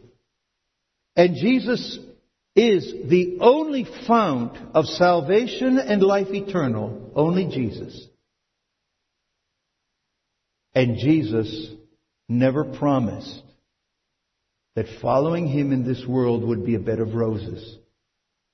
And 1.15 1.35
Jesus 1.35 1.99
is 2.55 2.93
the 3.09 3.39
only 3.41 3.85
fount 4.07 4.57
of 4.73 4.85
salvation 4.85 5.79
and 5.79 6.01
life 6.01 6.29
eternal. 6.29 7.11
Only 7.15 7.47
Jesus. 7.47 8.06
And 10.77 10.99
Jesus 10.99 11.71
never 12.29 12.63
promised 12.63 13.41
that 14.75 14.85
following 15.01 15.47
him 15.47 15.71
in 15.71 15.83
this 15.83 16.05
world 16.05 16.43
would 16.43 16.63
be 16.63 16.75
a 16.75 16.79
bed 16.79 16.99
of 16.99 17.15
roses 17.15 17.79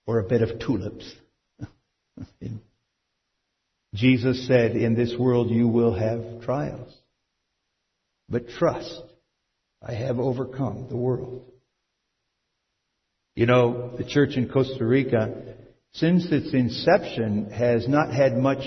or 0.08 0.20
a 0.20 0.24
bed 0.24 0.42
of 0.42 0.58
tulips. 0.58 1.13
Jesus 3.94 4.48
said, 4.48 4.77
In 4.77 4.96
this 4.96 5.13
world 5.20 5.50
you 5.50 5.68
will 5.68 5.94
have 5.94 6.46
trials. 6.46 6.96
But 8.30 8.48
trust, 8.48 9.01
I 9.86 9.94
have 9.94 10.18
overcome 10.18 10.88
the 10.88 10.96
world. 10.96 11.44
You 13.36 13.48
know, 13.48 13.98
the 13.98 14.06
church 14.06 14.38
in 14.38 14.48
Costa 14.48 14.86
Rica, 14.86 15.56
since 15.92 16.25
its 16.32 16.53
inception, 16.53 17.51
has 17.51 17.86
not 17.86 18.13
had 18.13 18.38
much 18.38 18.63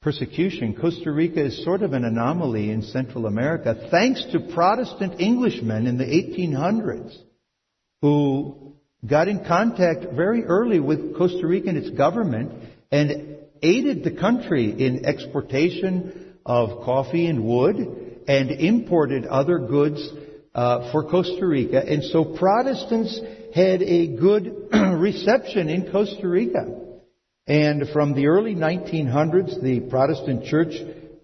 persecution. 0.00 0.74
Costa 0.74 1.10
Rica 1.10 1.44
is 1.44 1.64
sort 1.64 1.82
of 1.82 1.92
an 1.92 2.04
anomaly 2.04 2.70
in 2.70 2.82
Central 2.82 3.26
America, 3.26 3.88
thanks 3.90 4.24
to 4.32 4.40
Protestant 4.54 5.20
Englishmen 5.20 5.86
in 5.86 5.98
the 5.98 6.04
1800s 6.04 7.16
who 8.00 8.74
got 9.04 9.28
in 9.28 9.44
contact 9.44 10.12
very 10.14 10.44
early 10.44 10.80
with 10.80 11.16
Costa 11.16 11.46
Rica 11.46 11.68
and 11.68 11.78
its 11.78 11.90
government 11.90 12.52
and 12.90 13.38
aided 13.62 14.04
the 14.04 14.12
country 14.12 14.70
in 14.70 15.04
exportation 15.04 16.36
of 16.46 16.84
coffee 16.84 17.26
and 17.26 17.44
wood 17.44 17.76
and 18.28 18.50
imported 18.50 19.26
other 19.26 19.58
goods 19.58 20.08
uh, 20.54 20.92
for 20.92 21.04
Costa 21.10 21.46
Rica. 21.46 21.82
And 21.84 22.04
so 22.04 22.24
Protestants 22.24 23.20
had 23.54 23.82
a 23.82 24.16
good 24.16 24.68
reception 24.72 25.68
in 25.68 25.90
Costa 25.90 26.28
Rica. 26.28 26.87
And 27.48 27.88
from 27.94 28.14
the 28.14 28.26
early 28.26 28.54
1900s, 28.54 29.62
the 29.62 29.80
Protestant 29.80 30.44
church 30.44 30.74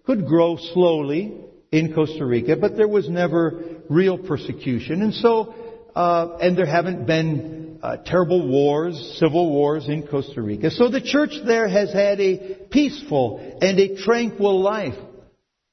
could 0.06 0.26
grow 0.26 0.56
slowly 0.56 1.34
in 1.70 1.92
Costa 1.92 2.24
Rica, 2.24 2.56
but 2.56 2.76
there 2.76 2.88
was 2.88 3.10
never 3.10 3.82
real 3.90 4.16
persecution. 4.16 5.02
And 5.02 5.12
so, 5.12 5.54
uh, 5.94 6.38
and 6.40 6.56
there 6.56 6.66
haven't 6.66 7.06
been 7.06 7.78
uh, 7.82 7.98
terrible 8.06 8.48
wars, 8.48 9.18
civil 9.18 9.50
wars 9.50 9.86
in 9.86 10.06
Costa 10.06 10.40
Rica. 10.40 10.70
So 10.70 10.88
the 10.88 11.02
church 11.02 11.32
there 11.44 11.68
has 11.68 11.92
had 11.92 12.18
a 12.20 12.66
peaceful 12.70 13.58
and 13.60 13.78
a 13.78 14.02
tranquil 14.02 14.62
life. 14.62 14.94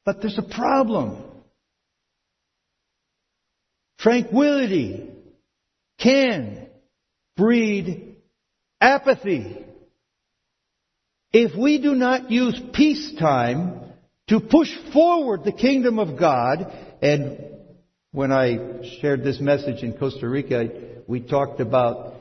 But 0.06 0.22
there's 0.22 0.38
a 0.38 0.54
problem. 0.54 1.24
Tranquility 4.00 5.12
can 5.98 6.68
breed 7.38 8.18
apathy. 8.82 9.66
If 11.34 11.58
we 11.58 11.82
do 11.82 11.96
not 11.96 12.30
use 12.30 12.60
peacetime 12.74 13.80
to 14.28 14.40
push 14.40 14.70
forward 14.94 15.44
the 15.44 15.52
kingdom 15.52 16.00
of 16.00 16.20
God 16.20 16.72
and 17.02 17.52
when 18.12 18.32
I 18.34 18.98
shared 19.00 19.24
this 19.24 19.40
message 19.40 19.84
in 19.84 19.94
Costa 19.94 20.28
Rica, 20.28 20.70
we 21.08 21.22
talked 21.22 21.62
about 21.62 22.16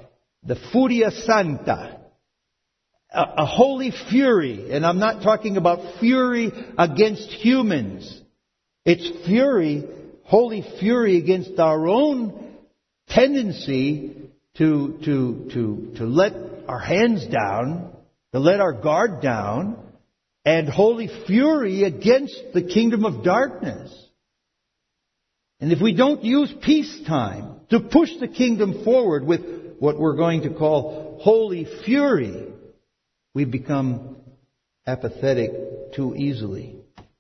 the 0.45 0.57
Furia 0.71 1.11
Santa, 1.11 2.01
a, 3.13 3.23
a 3.39 3.45
holy 3.45 3.91
fury. 3.91 4.71
And 4.71 4.87
I'm 4.87 5.01
not 5.01 5.23
talking 5.25 5.57
about 5.57 5.99
fury 5.99 6.53
against 6.79 7.29
humans. 7.31 8.21
It's 8.85 9.27
fury, 9.27 9.85
holy 10.23 10.65
fury 10.79 11.19
against 11.19 11.59
our 11.59 11.89
own 11.89 12.55
tendency 13.09 14.17
to, 14.59 14.99
to, 15.05 15.51
to, 15.53 15.93
to 15.97 16.05
let 16.05 16.35
our 16.69 16.79
hands 16.79 17.27
down, 17.27 17.90
to 18.33 18.39
let 18.39 18.61
our 18.61 18.73
guard 18.73 19.21
down, 19.21 19.77
and 20.45 20.69
holy 20.69 21.09
fury 21.27 21.85
against 21.85 22.41
the 22.55 22.63
kingdom 22.63 23.05
of 23.05 23.23
darkness. 23.23 23.95
And 25.61 25.73
if 25.73 25.81
we 25.83 25.95
don't 25.95 26.25
use 26.25 26.53
peacetime 26.63 27.61
to 27.69 27.81
push 27.81 28.11
the 28.19 28.29
kingdom 28.29 28.83
forward 28.85 29.25
with 29.25 29.77
what 29.79 29.99
we're 29.99 30.17
going 30.17 30.43
to 30.43 30.55
call 30.55 31.19
holy 31.21 31.67
fury, 31.85 32.47
we 33.35 33.45
become 33.45 34.17
apathetic 34.87 35.93
too 35.95 36.15
easily. 36.17 36.77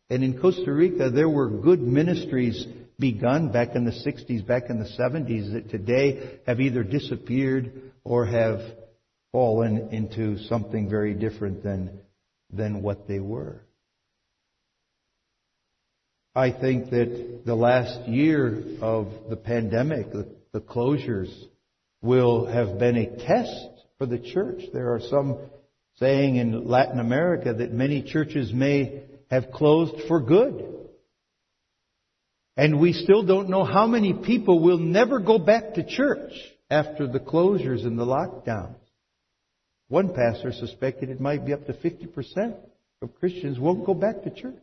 And 0.08 0.24
in 0.24 0.40
Costa 0.40 0.72
Rica, 0.72 1.10
there 1.10 1.28
were 1.28 1.50
good 1.50 1.80
ministries 1.80 2.66
begun 2.98 3.52
back 3.52 3.74
in 3.74 3.84
the 3.84 3.92
60s, 3.92 4.46
back 4.46 4.64
in 4.70 4.78
the 4.78 4.88
70s 4.98 5.52
that 5.52 5.70
today 5.70 6.40
have 6.46 6.60
either 6.60 6.82
disappeared 6.82 7.92
or 8.04 8.26
have 8.26 8.60
fallen 9.32 9.88
into 9.92 10.38
something 10.44 10.88
very 10.88 11.14
different 11.14 11.62
than, 11.62 12.00
than 12.52 12.82
what 12.82 13.06
they 13.06 13.20
were. 13.20 13.60
I 16.34 16.52
think 16.52 16.90
that 16.90 17.42
the 17.44 17.54
last 17.54 18.08
year 18.08 18.62
of 18.80 19.08
the 19.28 19.36
pandemic, 19.36 20.12
the, 20.12 20.28
the 20.52 20.60
closures, 20.60 21.32
will 22.02 22.46
have 22.46 22.78
been 22.78 22.96
a 22.96 23.26
test 23.26 23.68
for 23.98 24.06
the 24.06 24.18
church. 24.18 24.62
There 24.72 24.94
are 24.94 25.00
some 25.00 25.38
saying 25.98 26.36
in 26.36 26.68
Latin 26.68 26.98
America 27.00 27.52
that 27.52 27.72
many 27.72 28.02
churches 28.02 28.52
may 28.52 29.02
have 29.30 29.50
closed 29.52 30.08
for 30.08 30.20
good. 30.20 30.66
And 32.56 32.80
we 32.80 32.92
still 32.92 33.24
don't 33.24 33.48
know 33.48 33.64
how 33.64 33.86
many 33.86 34.12
people 34.12 34.60
will 34.60 34.78
never 34.78 35.18
go 35.18 35.38
back 35.38 35.74
to 35.74 35.86
church 35.86 36.32
after 36.70 37.06
the 37.06 37.20
closures 37.20 37.84
and 37.84 37.98
the 37.98 38.04
lockdowns. 38.04 38.76
One 39.90 40.14
pastor 40.14 40.52
suspected 40.52 41.10
it 41.10 41.20
might 41.20 41.44
be 41.44 41.52
up 41.52 41.66
to 41.66 41.72
50% 41.72 42.54
of 43.02 43.14
Christians 43.16 43.58
won't 43.58 43.84
go 43.84 43.92
back 43.92 44.22
to 44.22 44.30
church. 44.30 44.54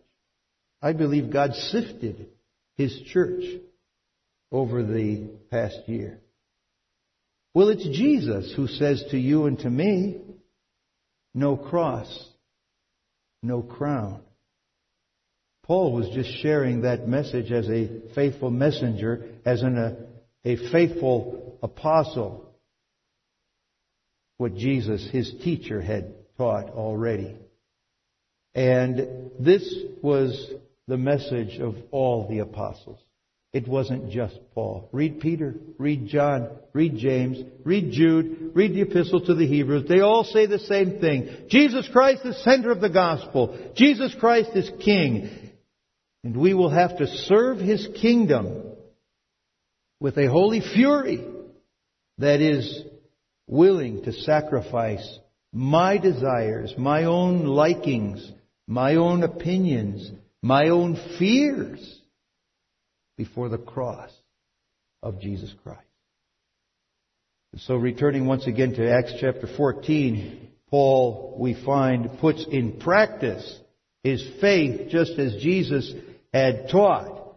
I 0.81 0.93
believe 0.93 1.34
God 1.34 1.53
sifted 1.53 2.29
His 2.77 2.98
church 3.12 3.43
over 4.53 4.84
the 4.84 5.27
past 5.51 5.79
year. 5.88 6.22
Well, 7.53 7.67
it's 7.67 7.84
Jesus 7.84 8.53
who 8.55 8.67
says 8.67 9.03
to 9.12 9.17
you 9.17 9.48
and 9.48 9.60
to 9.60 9.69
me, 9.69 10.22
no 11.34 11.57
cross, 11.57 12.07
no 13.43 13.62
crown. 13.62 14.22
Paul 15.63 15.91
was 15.91 16.07
just 16.15 16.41
sharing 16.41 16.84
that 16.84 17.05
message 17.05 17.51
as 17.51 17.67
a 17.67 18.13
faithful 18.15 18.50
messenger, 18.50 19.25
as 19.43 19.62
an, 19.62 19.77
a, 19.77 19.98
a 20.46 20.72
faithful 20.72 21.60
apostle. 21.62 22.47
What 24.38 24.56
Jesus, 24.56 25.08
his 25.12 25.34
teacher, 25.44 25.82
had 25.82 26.13
taught 26.38 26.70
already. 26.70 27.36
And 28.53 29.32
this 29.39 29.72
was 30.01 30.51
the 30.88 30.98
message 30.98 31.60
of 31.60 31.75
all 31.91 32.27
the 32.27 32.39
apostles. 32.39 33.00
It 33.53 33.67
wasn't 33.67 34.12
just 34.12 34.38
Paul. 34.53 34.89
Read 34.91 35.20
Peter, 35.20 35.56
read 35.77 36.08
John, 36.08 36.50
read 36.74 36.98
James, 36.98 37.38
read 37.63 37.91
Jude, 37.91 38.51
read 38.53 38.74
the 38.74 38.82
epistle 38.82 39.25
to 39.25 39.36
the 39.36 39.48
Hebrews. 39.48 39.85
They 39.88 40.01
all 40.01 40.24
say 40.24 40.46
the 40.46 40.59
same 40.59 41.00
thing. 41.00 41.48
Jesus 41.50 41.88
Christ 41.92 42.25
is 42.25 42.44
center 42.44 42.72
of 42.72 42.81
the 42.81 42.90
gospel. 42.90 43.72
Jesus 43.75 44.14
Christ 44.20 44.51
is 44.53 44.70
king. 44.83 45.29
And 46.24 46.35
we 46.35 46.53
will 46.53 46.70
have 46.70 46.98
to 46.98 47.07
serve 47.07 47.59
His 47.59 47.88
kingdom 48.01 48.64
with 50.00 50.18
a 50.18 50.29
holy 50.29 50.62
fury 50.62 51.25
that 52.18 52.42
is 52.42 52.83
willing 53.48 54.03
to 54.03 54.14
sacrifice 54.14 55.20
my 55.53 55.98
desires, 55.98 56.74
my 56.77 57.05
own 57.05 57.46
likings, 57.46 58.31
my 58.68 58.96
own 58.96 59.24
opinions, 59.24 60.12
my 60.42 60.70
own 60.70 60.96
fears 61.18 62.01
before 63.18 63.50
the 63.50 63.57
cross 63.57 64.12
of 65.01 65.20
Jesus 65.20 65.53
Christ. 65.64 65.81
So 67.60 67.75
returning 67.75 68.27
once 68.27 68.46
again 68.46 68.74
to 68.74 68.92
Acts 68.92 69.14
chapter 69.20 69.48
14, 69.55 70.50
Paul, 70.70 71.38
we 71.40 71.55
find, 71.66 72.20
puts 72.20 72.46
in 72.51 72.79
practice 72.79 73.60
his 74.03 74.24
faith 74.42 74.90
just 74.90 75.18
as 75.18 75.42
Jesus 75.42 75.92
had 76.33 76.70
taught. 76.70 77.36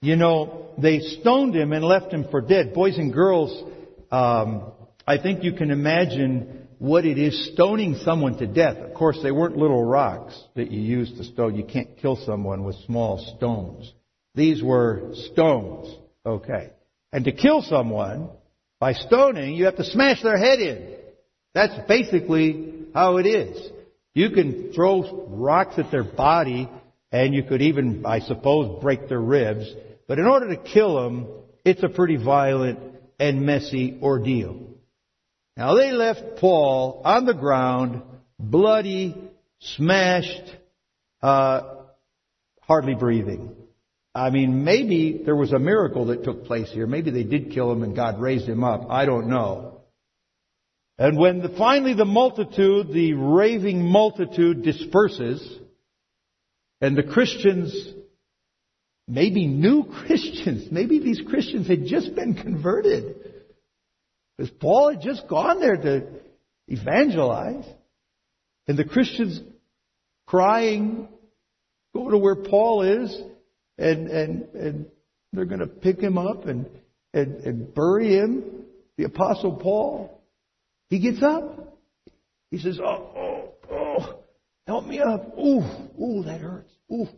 You 0.00 0.16
know, 0.16 0.70
they 0.78 1.00
stoned 1.00 1.54
him 1.54 1.72
and 1.72 1.84
left 1.84 2.12
him 2.12 2.26
for 2.30 2.40
dead. 2.40 2.74
Boys 2.74 2.98
and 2.98 3.12
girls, 3.12 3.62
um, 4.10 4.72
I 5.06 5.18
think 5.18 5.44
you 5.44 5.52
can 5.52 5.70
imagine 5.70 6.68
what 6.78 7.04
it 7.04 7.18
is 7.18 7.52
stoning 7.52 7.96
someone 7.96 8.38
to 8.38 8.46
death. 8.46 8.76
Of 8.78 8.94
course, 8.94 9.18
they 9.22 9.30
weren't 9.30 9.56
little 9.56 9.84
rocks 9.84 10.38
that 10.54 10.70
you 10.70 10.80
used 10.80 11.16
to 11.16 11.24
stone. 11.24 11.54
You 11.56 11.64
can't 11.64 11.96
kill 11.98 12.16
someone 12.16 12.64
with 12.64 12.76
small 12.86 13.18
stones. 13.36 13.92
These 14.34 14.62
were 14.62 15.10
stones. 15.32 15.94
Okay. 16.24 16.70
And 17.12 17.24
to 17.26 17.32
kill 17.32 17.62
someone 17.62 18.30
by 18.80 18.94
stoning, 18.94 19.54
you 19.54 19.66
have 19.66 19.76
to 19.76 19.84
smash 19.84 20.22
their 20.22 20.38
head 20.38 20.58
in. 20.58 20.96
That's 21.54 21.86
basically 21.86 22.86
how 22.94 23.18
it 23.18 23.26
is. 23.26 23.70
You 24.14 24.30
can 24.30 24.72
throw 24.72 25.26
rocks 25.28 25.78
at 25.78 25.90
their 25.90 26.04
body 26.04 26.68
and 27.12 27.34
you 27.34 27.44
could 27.44 27.62
even, 27.62 28.04
I 28.04 28.20
suppose, 28.20 28.82
break 28.82 29.08
their 29.08 29.20
ribs. 29.20 29.72
But 30.08 30.18
in 30.18 30.26
order 30.26 30.48
to 30.48 30.56
kill 30.56 31.02
them, 31.02 31.28
it's 31.64 31.82
a 31.82 31.88
pretty 31.88 32.16
violent 32.16 32.80
and 33.20 33.42
messy 33.42 33.98
ordeal. 34.02 34.73
Now 35.56 35.74
they 35.74 35.92
left 35.92 36.38
Paul 36.38 37.02
on 37.04 37.26
the 37.26 37.34
ground, 37.34 38.02
bloody, 38.38 39.14
smashed, 39.60 40.56
uh, 41.22 41.74
hardly 42.62 42.94
breathing. 42.94 43.54
I 44.14 44.30
mean, 44.30 44.64
maybe 44.64 45.22
there 45.24 45.36
was 45.36 45.52
a 45.52 45.58
miracle 45.58 46.06
that 46.06 46.24
took 46.24 46.44
place 46.44 46.70
here. 46.70 46.86
Maybe 46.86 47.10
they 47.10 47.24
did 47.24 47.52
kill 47.52 47.70
him 47.72 47.82
and 47.82 47.96
God 47.96 48.20
raised 48.20 48.48
him 48.48 48.62
up. 48.62 48.88
I 48.88 49.06
don't 49.06 49.28
know. 49.28 49.80
And 50.98 51.18
when 51.18 51.40
the, 51.40 51.48
finally 51.48 51.94
the 51.94 52.04
multitude, 52.04 52.92
the 52.92 53.14
raving 53.14 53.82
multitude 53.82 54.62
disperses, 54.62 55.58
and 56.80 56.96
the 56.96 57.02
Christians, 57.02 57.74
maybe 59.08 59.46
new 59.46 59.84
Christians, 60.06 60.70
maybe 60.70 61.00
these 61.00 61.20
Christians 61.28 61.66
had 61.66 61.86
just 61.86 62.14
been 62.14 62.34
converted. 62.34 63.23
Because 64.36 64.52
Paul 64.60 64.90
had 64.90 65.00
just 65.00 65.28
gone 65.28 65.60
there 65.60 65.76
to 65.76 66.06
evangelize. 66.68 67.64
And 68.66 68.78
the 68.78 68.84
Christians 68.84 69.40
crying, 70.26 71.08
go 71.94 72.10
to 72.10 72.18
where 72.18 72.36
Paul 72.36 72.82
is, 72.82 73.14
and, 73.78 74.08
and, 74.08 74.42
and 74.54 74.86
they're 75.32 75.44
going 75.44 75.60
to 75.60 75.66
pick 75.66 76.00
him 76.00 76.18
up 76.18 76.46
and, 76.46 76.66
and, 77.12 77.36
and 77.44 77.74
bury 77.74 78.14
him. 78.14 78.64
The 78.96 79.04
Apostle 79.04 79.56
Paul, 79.56 80.22
he 80.88 81.00
gets 81.00 81.22
up. 81.22 81.78
He 82.50 82.58
says, 82.58 82.78
Oh, 82.80 83.10
oh, 83.16 83.52
oh, 83.72 84.18
help 84.66 84.86
me 84.86 85.00
up. 85.00 85.36
Ooh, 85.36 85.62
ooh, 86.00 86.22
that 86.24 86.40
hurts. 86.40 86.70
Ooh. 86.92 87.08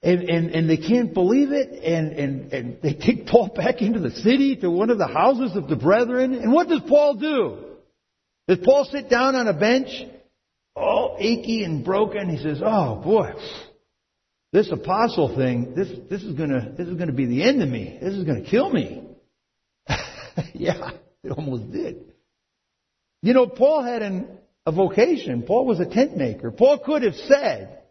And, 0.00 0.30
and, 0.30 0.50
and 0.50 0.70
they 0.70 0.76
can't 0.76 1.12
believe 1.12 1.50
it, 1.50 1.70
and, 1.82 2.12
and, 2.12 2.52
and 2.52 2.82
they 2.82 2.94
take 2.94 3.26
Paul 3.26 3.48
back 3.48 3.82
into 3.82 3.98
the 3.98 4.12
city 4.12 4.54
to 4.56 4.70
one 4.70 4.90
of 4.90 4.98
the 4.98 5.08
houses 5.08 5.56
of 5.56 5.68
the 5.68 5.74
brethren. 5.74 6.34
And 6.34 6.52
what 6.52 6.68
does 6.68 6.82
Paul 6.88 7.14
do? 7.14 7.64
Does 8.46 8.64
Paul 8.64 8.88
sit 8.90 9.10
down 9.10 9.34
on 9.34 9.48
a 9.48 9.52
bench, 9.52 9.88
all 10.76 11.16
achy 11.18 11.64
and 11.64 11.84
broken? 11.84 12.30
He 12.30 12.40
says, 12.40 12.62
Oh 12.64 12.94
boy, 12.94 13.32
this 14.52 14.70
apostle 14.70 15.36
thing, 15.36 15.74
this, 15.74 15.88
this 16.08 16.22
is 16.22 16.34
gonna, 16.34 16.72
this 16.78 16.88
is 16.88 16.94
gonna 16.94 17.12
be 17.12 17.26
the 17.26 17.42
end 17.42 17.60
of 17.60 17.68
me. 17.68 17.98
This 18.00 18.14
is 18.14 18.24
gonna 18.24 18.44
kill 18.44 18.70
me. 18.70 19.02
yeah, 20.54 20.92
it 21.24 21.32
almost 21.32 21.72
did. 21.72 22.04
You 23.20 23.34
know, 23.34 23.46
Paul 23.46 23.82
had 23.82 24.02
an, 24.02 24.28
a 24.64 24.72
vocation. 24.72 25.42
Paul 25.42 25.66
was 25.66 25.80
a 25.80 25.86
tent 25.86 26.16
maker. 26.16 26.50
Paul 26.50 26.78
could 26.78 27.02
have 27.02 27.16
said, 27.16 27.82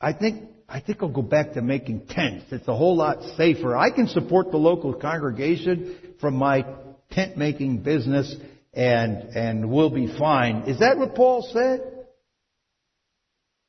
I 0.00 0.12
think, 0.12 0.50
I 0.68 0.80
think 0.80 1.02
I'll 1.02 1.08
go 1.08 1.22
back 1.22 1.52
to 1.52 1.62
making 1.62 2.06
tents. 2.08 2.46
It's 2.50 2.66
a 2.66 2.76
whole 2.76 2.96
lot 2.96 3.22
safer. 3.36 3.76
I 3.76 3.90
can 3.90 4.08
support 4.08 4.50
the 4.50 4.56
local 4.56 4.94
congregation 4.94 6.14
from 6.20 6.34
my 6.34 6.64
tent 7.10 7.36
making 7.36 7.82
business 7.82 8.34
and, 8.72 9.34
and 9.34 9.70
we'll 9.70 9.90
be 9.90 10.06
fine. 10.18 10.64
Is 10.68 10.80
that 10.80 10.98
what 10.98 11.14
Paul 11.14 11.48
said? 11.52 12.06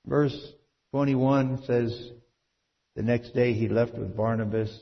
Verse 0.05 0.35
21 0.91 1.63
says, 1.65 2.11
The 2.95 3.03
next 3.03 3.33
day 3.33 3.53
he 3.53 3.67
left 3.67 3.93
with 3.93 4.17
Barnabas 4.17 4.75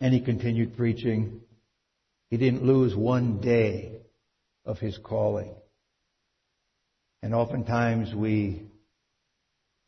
and 0.00 0.12
he 0.12 0.20
continued 0.20 0.76
preaching. 0.76 1.40
He 2.28 2.36
didn't 2.36 2.64
lose 2.64 2.94
one 2.94 3.40
day 3.40 4.00
of 4.64 4.78
his 4.78 4.98
calling. 4.98 5.54
And 7.22 7.34
oftentimes 7.34 8.14
we, 8.14 8.66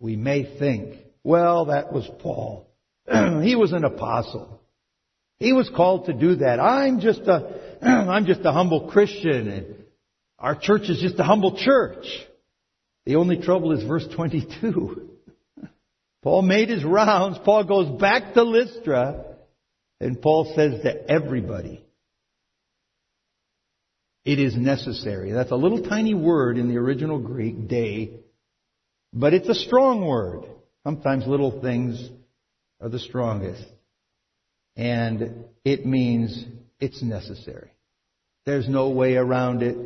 we 0.01 0.17
may 0.17 0.59
think, 0.59 0.99
well, 1.25 1.67
that 1.67 1.93
was 1.93 2.09
Paul. 2.21 2.69
he 3.43 3.57
was 3.57 3.73
an 3.73 3.85
apostle. 3.85 4.61
He 5.39 5.53
was 5.53 5.71
called 5.75 6.07
to 6.07 6.13
do 6.13 6.37
that. 6.37 6.61
I'm 6.61 7.01
just 7.01 7.21
a, 7.21 7.79
I'm 7.83 8.27
just 8.27 8.41
a 8.45 8.53
humble 8.53 8.89
Christian 8.91 9.49
and 9.49 9.75
our 10.39 10.55
church 10.55 10.89
is 10.89 11.01
just 11.01 11.19
a 11.19 11.25
humble 11.25 11.57
church. 11.57 12.07
The 13.07 13.17
only 13.17 13.41
trouble 13.41 13.73
is 13.73 13.83
verse 13.85 14.07
22. 14.15 15.11
Paul 16.23 16.43
made 16.43 16.69
his 16.69 16.85
rounds. 16.85 17.39
Paul 17.45 17.65
goes 17.65 18.01
back 18.01 18.35
to 18.35 18.43
Lystra 18.43 19.25
and 20.01 20.21
Paul 20.21 20.53
says 20.55 20.83
to 20.83 21.11
everybody, 21.11 21.85
it 24.25 24.39
is 24.39 24.55
necessary. 24.57 25.33
That's 25.33 25.53
a 25.53 25.57
little 25.57 25.83
tiny 25.83 26.15
word 26.15 26.59
in 26.59 26.69
the 26.69 26.77
original 26.77 27.19
Greek, 27.19 27.67
day, 27.67 28.21
but 29.13 29.35
it's 29.35 29.49
a 29.49 29.55
strong 29.55 30.07
word. 30.07 30.45
Sometimes 30.85 31.27
little 31.27 31.61
things 31.61 32.09
are 32.81 32.89
the 32.89 32.99
strongest. 32.99 33.65
And 34.77 35.45
it 35.65 35.85
means 35.85 36.45
it's 36.81 37.03
necessary. 37.03 37.71
There's 38.47 38.69
no 38.69 38.91
way 38.91 39.17
around 39.17 39.63
it. 39.63 39.77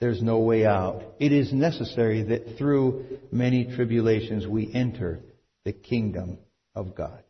There's 0.00 0.22
no 0.22 0.40
way 0.40 0.66
out. 0.66 1.02
It 1.20 1.32
is 1.32 1.52
necessary 1.52 2.22
that 2.24 2.58
through 2.58 3.18
many 3.30 3.72
tribulations 3.76 4.46
we 4.46 4.72
enter 4.74 5.20
the 5.64 5.72
kingdom 5.72 6.38
of 6.74 6.96
God. 6.96 7.22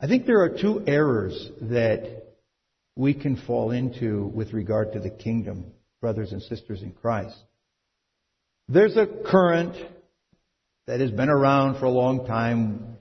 I 0.00 0.06
think 0.06 0.26
there 0.26 0.42
are 0.42 0.50
two 0.50 0.84
errors 0.86 1.50
that 1.62 2.36
we 2.94 3.14
can 3.14 3.36
fall 3.36 3.72
into 3.72 4.26
with 4.26 4.52
regard 4.52 4.92
to 4.92 5.00
the 5.00 5.10
kingdom, 5.10 5.72
brothers 6.00 6.30
and 6.30 6.42
sisters 6.42 6.82
in 6.82 6.92
Christ. 6.92 7.36
There's 8.68 8.96
a 8.96 9.06
current 9.06 9.74
that 10.88 11.00
has 11.00 11.10
been 11.10 11.28
around 11.28 11.78
for 11.78 11.84
a 11.84 11.90
long 11.90 12.26
time. 12.26 12.96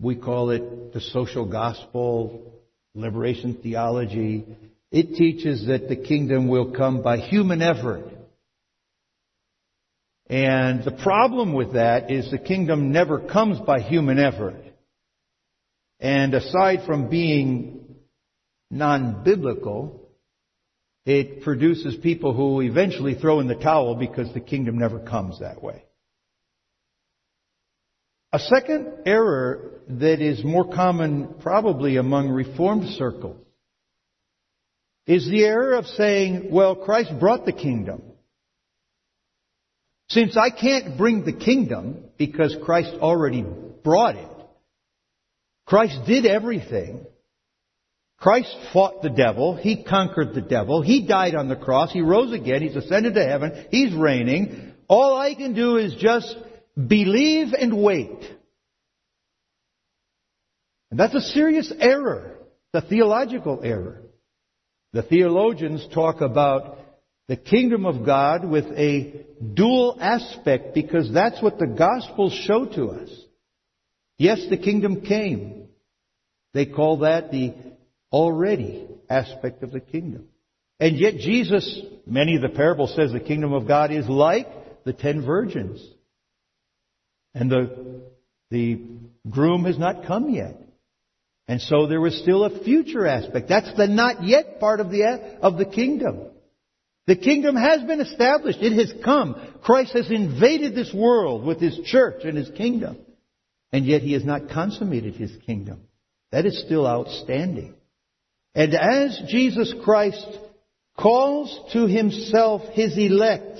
We 0.00 0.16
call 0.16 0.48
it 0.48 0.94
the 0.94 1.00
social 1.02 1.44
gospel, 1.44 2.54
liberation 2.94 3.58
theology. 3.62 4.46
It 4.90 5.14
teaches 5.14 5.66
that 5.66 5.90
the 5.90 5.96
kingdom 5.96 6.48
will 6.48 6.72
come 6.72 7.02
by 7.02 7.18
human 7.18 7.60
effort. 7.60 8.04
And 10.30 10.82
the 10.82 10.98
problem 11.02 11.52
with 11.52 11.74
that 11.74 12.10
is 12.10 12.30
the 12.30 12.38
kingdom 12.38 12.92
never 12.92 13.20
comes 13.20 13.60
by 13.60 13.80
human 13.80 14.18
effort. 14.18 14.62
And 16.00 16.32
aside 16.32 16.86
from 16.86 17.10
being 17.10 17.96
non-biblical, 18.70 20.08
it 21.04 21.42
produces 21.42 21.94
people 21.96 22.32
who 22.32 22.62
eventually 22.62 23.16
throw 23.16 23.40
in 23.40 23.48
the 23.48 23.54
towel 23.54 23.96
because 23.96 24.32
the 24.32 24.40
kingdom 24.40 24.78
never 24.78 24.98
comes 24.98 25.40
that 25.40 25.62
way. 25.62 25.84
A 28.32 28.38
second 28.38 28.92
error 29.06 29.80
that 29.88 30.20
is 30.20 30.44
more 30.44 30.70
common 30.72 31.34
probably 31.40 31.96
among 31.96 32.28
reformed 32.28 32.90
circles 32.90 33.42
is 35.06 35.26
the 35.26 35.44
error 35.44 35.74
of 35.74 35.86
saying, 35.86 36.50
well, 36.50 36.76
Christ 36.76 37.18
brought 37.18 37.46
the 37.46 37.52
kingdom. 37.52 38.02
Since 40.10 40.36
I 40.36 40.50
can't 40.50 40.98
bring 40.98 41.24
the 41.24 41.32
kingdom 41.32 42.04
because 42.18 42.54
Christ 42.62 42.92
already 43.00 43.42
brought 43.82 44.16
it, 44.16 44.28
Christ 45.64 45.98
did 46.06 46.26
everything. 46.26 47.06
Christ 48.18 48.54
fought 48.72 49.02
the 49.02 49.10
devil. 49.10 49.54
He 49.56 49.84
conquered 49.84 50.34
the 50.34 50.42
devil. 50.42 50.82
He 50.82 51.06
died 51.06 51.34
on 51.34 51.48
the 51.48 51.56
cross. 51.56 51.92
He 51.92 52.00
rose 52.02 52.32
again. 52.32 52.62
He's 52.62 52.76
ascended 52.76 53.14
to 53.14 53.24
heaven. 53.24 53.66
He's 53.70 53.94
reigning. 53.94 54.74
All 54.88 55.16
I 55.16 55.34
can 55.34 55.54
do 55.54 55.76
is 55.76 55.94
just 55.94 56.36
believe 56.86 57.52
and 57.52 57.82
wait. 57.82 58.22
And 60.90 60.98
that's 60.98 61.14
a 61.14 61.20
serious 61.20 61.72
error. 61.78 62.36
A 62.74 62.80
theological 62.80 63.60
error. 63.64 64.02
The 64.92 65.02
theologians 65.02 65.86
talk 65.92 66.20
about 66.20 66.78
the 67.26 67.36
kingdom 67.36 67.84
of 67.84 68.06
God 68.06 68.48
with 68.48 68.66
a 68.66 69.26
dual 69.54 69.98
aspect 70.00 70.74
because 70.74 71.12
that's 71.12 71.42
what 71.42 71.58
the 71.58 71.66
Gospels 71.66 72.32
show 72.32 72.66
to 72.66 72.88
us. 72.90 73.10
Yes, 74.16 74.46
the 74.48 74.56
kingdom 74.56 75.02
came. 75.02 75.68
They 76.54 76.66
call 76.66 76.98
that 76.98 77.30
the 77.30 77.54
already 78.12 78.86
aspect 79.10 79.62
of 79.62 79.72
the 79.72 79.80
kingdom. 79.80 80.28
And 80.80 80.96
yet 80.96 81.16
Jesus, 81.16 81.80
many 82.06 82.36
of 82.36 82.42
the 82.42 82.48
parables 82.48 82.94
says 82.94 83.12
the 83.12 83.20
kingdom 83.20 83.52
of 83.52 83.66
God 83.66 83.90
is 83.90 84.08
like 84.08 84.46
the 84.84 84.92
ten 84.92 85.24
virgins. 85.24 85.84
And 87.38 87.52
the, 87.52 88.02
the 88.50 88.80
groom 89.30 89.64
has 89.64 89.78
not 89.78 90.04
come 90.06 90.28
yet. 90.30 90.56
And 91.46 91.60
so 91.60 91.86
there 91.86 92.00
was 92.00 92.20
still 92.20 92.42
a 92.44 92.64
future 92.64 93.06
aspect. 93.06 93.48
That's 93.48 93.72
the 93.76 93.86
not 93.86 94.24
yet 94.24 94.58
part 94.58 94.80
of 94.80 94.90
the, 94.90 95.38
of 95.40 95.56
the 95.56 95.64
kingdom. 95.64 96.30
The 97.06 97.14
kingdom 97.14 97.54
has 97.54 97.82
been 97.84 98.00
established. 98.00 98.58
It 98.60 98.76
has 98.76 98.92
come. 99.04 99.36
Christ 99.62 99.92
has 99.92 100.10
invaded 100.10 100.74
this 100.74 100.92
world 100.92 101.44
with 101.44 101.60
his 101.60 101.78
church 101.84 102.24
and 102.24 102.36
his 102.36 102.50
kingdom. 102.50 102.98
And 103.72 103.86
yet 103.86 104.02
he 104.02 104.14
has 104.14 104.24
not 104.24 104.50
consummated 104.50 105.14
his 105.14 105.30
kingdom. 105.46 105.82
That 106.32 106.44
is 106.44 106.60
still 106.66 106.88
outstanding. 106.88 107.74
And 108.54 108.74
as 108.74 109.22
Jesus 109.28 109.72
Christ 109.84 110.26
calls 110.98 111.72
to 111.72 111.86
himself 111.86 112.62
his 112.72 112.98
elect, 112.98 113.58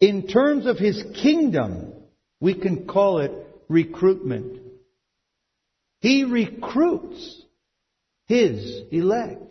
in 0.00 0.28
terms 0.28 0.66
of 0.66 0.78
his 0.78 1.02
kingdom, 1.20 1.92
we 2.40 2.54
can 2.54 2.86
call 2.86 3.18
it 3.18 3.32
recruitment. 3.68 4.60
He 6.00 6.24
recruits 6.24 7.42
his 8.26 8.82
elect. 8.90 9.42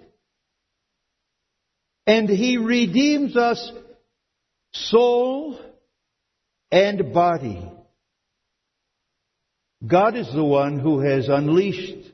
And 2.07 2.29
he 2.29 2.57
redeems 2.57 3.35
us 3.35 3.71
soul 4.73 5.59
and 6.71 7.13
body. 7.13 7.71
God 9.85 10.15
is 10.15 10.31
the 10.33 10.43
one 10.43 10.79
who 10.79 10.99
has 10.99 11.27
unleashed 11.27 12.11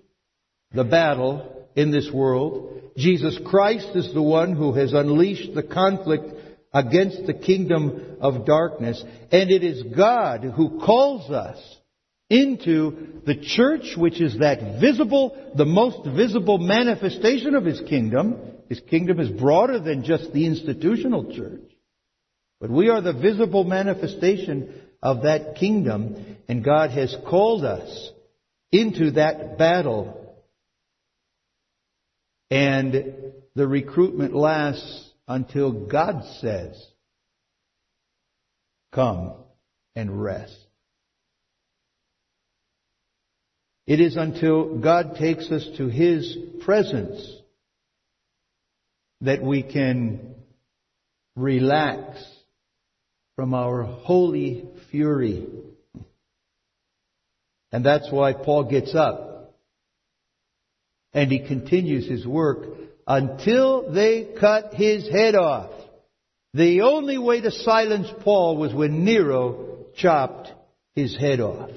the 0.73 0.83
battle 0.83 1.67
in 1.75 1.91
this 1.91 2.09
world. 2.11 2.91
Jesus 2.97 3.37
Christ 3.45 3.89
is 3.95 4.13
the 4.13 4.21
one 4.21 4.55
who 4.55 4.73
has 4.73 4.93
unleashed 4.93 5.53
the 5.53 5.63
conflict 5.63 6.25
against 6.73 7.25
the 7.25 7.33
kingdom 7.33 8.17
of 8.21 8.45
darkness. 8.45 9.03
And 9.31 9.51
it 9.51 9.63
is 9.63 9.83
God 9.95 10.43
who 10.43 10.79
calls 10.79 11.29
us 11.29 11.57
into 12.29 13.21
the 13.25 13.35
church, 13.35 13.95
which 13.97 14.21
is 14.21 14.39
that 14.39 14.79
visible, 14.79 15.51
the 15.55 15.65
most 15.65 16.05
visible 16.05 16.57
manifestation 16.57 17.55
of 17.55 17.65
His 17.65 17.81
kingdom. 17.81 18.37
His 18.69 18.79
kingdom 18.79 19.19
is 19.19 19.29
broader 19.29 19.79
than 19.79 20.05
just 20.05 20.31
the 20.31 20.45
institutional 20.45 21.33
church. 21.35 21.61
But 22.61 22.69
we 22.69 22.89
are 22.89 23.01
the 23.01 23.13
visible 23.13 23.65
manifestation 23.65 24.81
of 25.03 25.23
that 25.23 25.55
kingdom, 25.55 26.37
and 26.47 26.63
God 26.63 26.91
has 26.91 27.15
called 27.27 27.65
us 27.65 28.11
into 28.71 29.11
that 29.11 29.57
battle. 29.57 30.17
And 32.49 33.33
the 33.55 33.67
recruitment 33.67 34.33
lasts 34.33 35.10
until 35.27 35.71
God 35.87 36.23
says, 36.39 36.85
Come 38.93 39.33
and 39.95 40.21
rest. 40.21 40.57
It 43.87 43.99
is 43.99 44.15
until 44.15 44.79
God 44.79 45.15
takes 45.15 45.49
us 45.51 45.67
to 45.77 45.87
His 45.87 46.37
presence 46.63 47.41
that 49.21 49.41
we 49.41 49.63
can 49.63 50.35
relax 51.35 52.23
from 53.35 53.53
our 53.53 53.83
holy 53.83 54.65
fury. 54.89 55.47
And 57.71 57.85
that's 57.85 58.11
why 58.11 58.33
Paul 58.33 58.65
gets 58.65 58.93
up 58.93 59.55
and 61.13 61.31
he 61.31 61.39
continues 61.39 62.07
his 62.07 62.25
work 62.25 62.65
until 63.11 63.91
they 63.91 64.29
cut 64.39 64.73
his 64.73 65.09
head 65.09 65.35
off. 65.35 65.71
The 66.53 66.81
only 66.81 67.17
way 67.17 67.41
to 67.41 67.51
silence 67.51 68.07
Paul 68.21 68.55
was 68.55 68.73
when 68.73 69.03
Nero 69.03 69.85
chopped 69.97 70.49
his 70.95 71.17
head 71.17 71.41
off. 71.41 71.71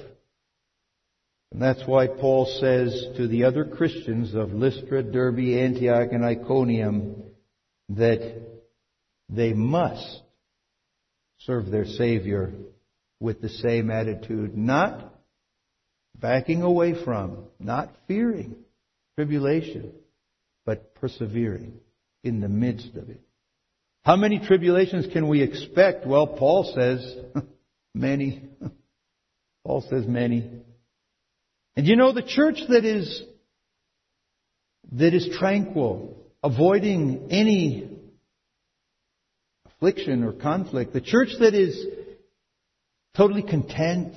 And 1.51 1.61
that's 1.61 1.85
why 1.85 2.07
Paul 2.07 2.45
says 2.61 3.17
to 3.17 3.27
the 3.27 3.43
other 3.43 3.65
Christians 3.65 4.33
of 4.33 4.53
Lystra, 4.53 5.03
Derbe, 5.03 5.57
Antioch, 5.57 6.09
and 6.13 6.23
Iconium 6.23 7.23
that 7.89 8.41
they 9.27 9.51
must 9.51 10.21
serve 11.39 11.69
their 11.69 11.85
Savior 11.85 12.53
with 13.19 13.41
the 13.41 13.49
same 13.49 13.91
attitude. 13.91 14.55
Not 14.57 15.13
backing 16.17 16.61
away 16.61 17.03
from, 17.03 17.43
not 17.59 17.93
fearing 18.07 18.55
tribulation, 19.17 19.91
but 20.65 20.95
persevering 20.95 21.73
in 22.23 22.41
the 22.41 22.49
midst 22.49 22.95
of 22.95 23.09
it. 23.09 23.21
How 24.03 24.15
many 24.15 24.39
tribulations 24.39 25.07
can 25.11 25.27
we 25.27 25.41
expect? 25.41 26.05
Well, 26.05 26.27
Paul 26.27 26.71
says 26.75 27.15
many. 27.93 28.49
Paul 29.63 29.81
says 29.89 30.05
many. 30.05 30.49
And 31.75 31.87
you 31.87 31.95
know, 31.95 32.13
the 32.13 32.21
church 32.21 32.59
that 32.69 32.85
is, 32.85 33.23
that 34.91 35.13
is 35.13 35.29
tranquil, 35.39 36.17
avoiding 36.43 37.27
any 37.31 37.89
affliction 39.65 40.23
or 40.23 40.33
conflict, 40.33 40.93
the 40.93 41.01
church 41.01 41.29
that 41.39 41.53
is 41.53 41.85
totally 43.15 43.43
content, 43.43 44.13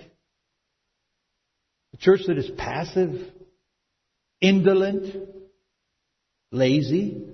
the 1.93 1.99
church 1.99 2.21
that 2.27 2.39
is 2.39 2.51
passive, 2.57 3.33
indolent, 4.41 5.15
lazy, 6.53 7.27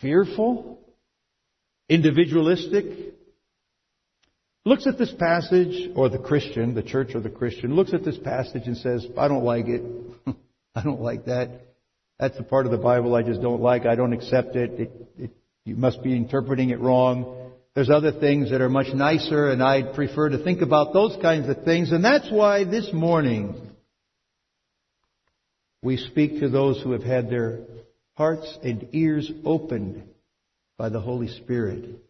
fearful, 0.00 0.78
individualistic, 1.88 3.14
looks 4.64 4.86
at 4.86 4.98
this 4.98 5.12
passage, 5.18 5.90
or 5.94 6.08
the 6.08 6.18
Christian, 6.18 6.74
the 6.74 6.82
church 6.82 7.14
or 7.14 7.20
the 7.20 7.30
Christian, 7.30 7.74
looks 7.74 7.92
at 7.92 8.04
this 8.04 8.18
passage 8.18 8.62
and 8.66 8.76
says, 8.76 9.06
I 9.18 9.28
don't 9.28 9.44
like 9.44 9.66
it. 9.66 9.82
I 10.74 10.82
don't 10.82 11.00
like 11.00 11.26
that. 11.26 11.60
That's 12.18 12.36
the 12.36 12.44
part 12.44 12.66
of 12.66 12.72
the 12.72 12.78
Bible 12.78 13.14
I 13.14 13.22
just 13.22 13.42
don't 13.42 13.60
like. 13.60 13.86
I 13.86 13.94
don't 13.94 14.12
accept 14.12 14.56
it. 14.56 14.80
it, 14.80 14.92
it 15.18 15.30
you 15.64 15.76
must 15.76 16.02
be 16.02 16.14
interpreting 16.14 16.70
it 16.70 16.80
wrong. 16.80 17.52
There's 17.74 17.90
other 17.90 18.12
things 18.12 18.50
that 18.50 18.60
are 18.60 18.68
much 18.68 18.94
nicer, 18.94 19.50
and 19.50 19.62
I'd 19.62 19.94
prefer 19.94 20.28
to 20.28 20.42
think 20.44 20.60
about 20.60 20.92
those 20.92 21.16
kinds 21.20 21.48
of 21.48 21.64
things. 21.64 21.90
And 21.90 22.04
that's 22.04 22.30
why 22.30 22.64
this 22.64 22.90
morning 22.92 23.72
we 25.82 25.96
speak 25.96 26.40
to 26.40 26.48
those 26.48 26.80
who 26.82 26.92
have 26.92 27.02
had 27.02 27.30
their 27.30 27.60
hearts 28.16 28.58
and 28.62 28.88
ears 28.92 29.30
opened 29.44 30.02
by 30.78 30.88
the 30.88 31.00
Holy 31.00 31.28
Spirit. 31.28 32.00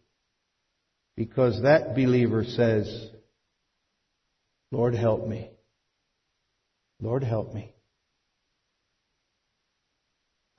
Because 1.15 1.61
that 1.63 1.95
believer 1.95 2.43
says, 2.43 3.09
Lord, 4.71 4.95
help 4.95 5.27
me. 5.27 5.49
Lord, 7.01 7.23
help 7.23 7.53
me. 7.53 7.71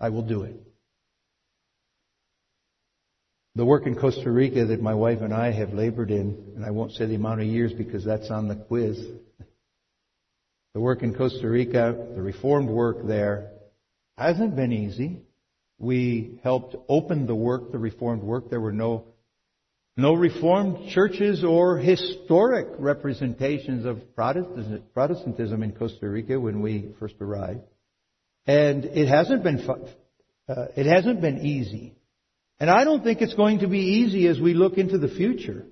I 0.00 0.11
will 0.11 0.22
do 0.22 0.42
it. 0.42 0.56
The 3.54 3.64
work 3.64 3.87
in 3.87 3.94
Costa 3.94 4.30
Rica 4.30 4.66
that 4.66 4.82
my 4.82 4.94
wife 4.94 5.20
and 5.22 5.32
I 5.32 5.50
have 5.50 5.72
labored 5.72 6.11
in, 6.11 6.52
and 6.54 6.64
I 6.64 6.70
won't 6.70 6.92
say 6.92 7.06
the 7.06 7.14
amount 7.14 7.40
of 7.40 7.46
years 7.46 7.72
because 7.72 8.04
that's 8.04 8.30
on 8.30 8.48
the 8.48 8.54
quiz. 8.54 9.02
The 10.74 10.80
work 10.80 11.02
in 11.02 11.14
Costa 11.14 11.48
Rica, 11.48 11.96
the 12.14 12.20
reformed 12.20 12.68
work 12.68 13.06
there, 13.06 13.52
hasn't 14.18 14.56
been 14.56 14.72
easy. 14.72 15.25
We 15.78 16.38
helped 16.42 16.74
open 16.88 17.26
the 17.26 17.34
work, 17.34 17.72
the 17.72 17.78
reformed 17.78 18.22
work. 18.22 18.50
There 18.50 18.60
were 18.60 18.72
no, 18.72 19.04
no 19.96 20.14
reformed 20.14 20.90
churches 20.90 21.44
or 21.44 21.78
historic 21.78 22.68
representations 22.78 23.84
of 23.84 24.14
Protestantism 24.14 25.62
in 25.62 25.72
Costa 25.72 26.08
Rica 26.08 26.40
when 26.40 26.60
we 26.62 26.94
first 26.98 27.16
arrived. 27.20 27.60
And 28.46 28.84
it 28.84 29.08
hasn't 29.08 29.42
been, 29.42 29.68
uh, 30.48 30.66
it 30.76 30.86
hasn't 30.86 31.20
been 31.20 31.44
easy. 31.44 31.94
And 32.58 32.70
I 32.70 32.84
don't 32.84 33.04
think 33.04 33.20
it's 33.20 33.34
going 33.34 33.58
to 33.58 33.68
be 33.68 33.80
easy 33.80 34.28
as 34.28 34.40
we 34.40 34.54
look 34.54 34.78
into 34.78 34.98
the 34.98 35.08
future. 35.08 35.66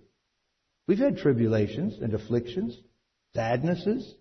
We've 0.87 0.99
had 0.99 1.17
tribulations 1.17 1.95
and 2.01 2.13
afflictions, 2.13 2.77
sadnesses, 3.35 4.15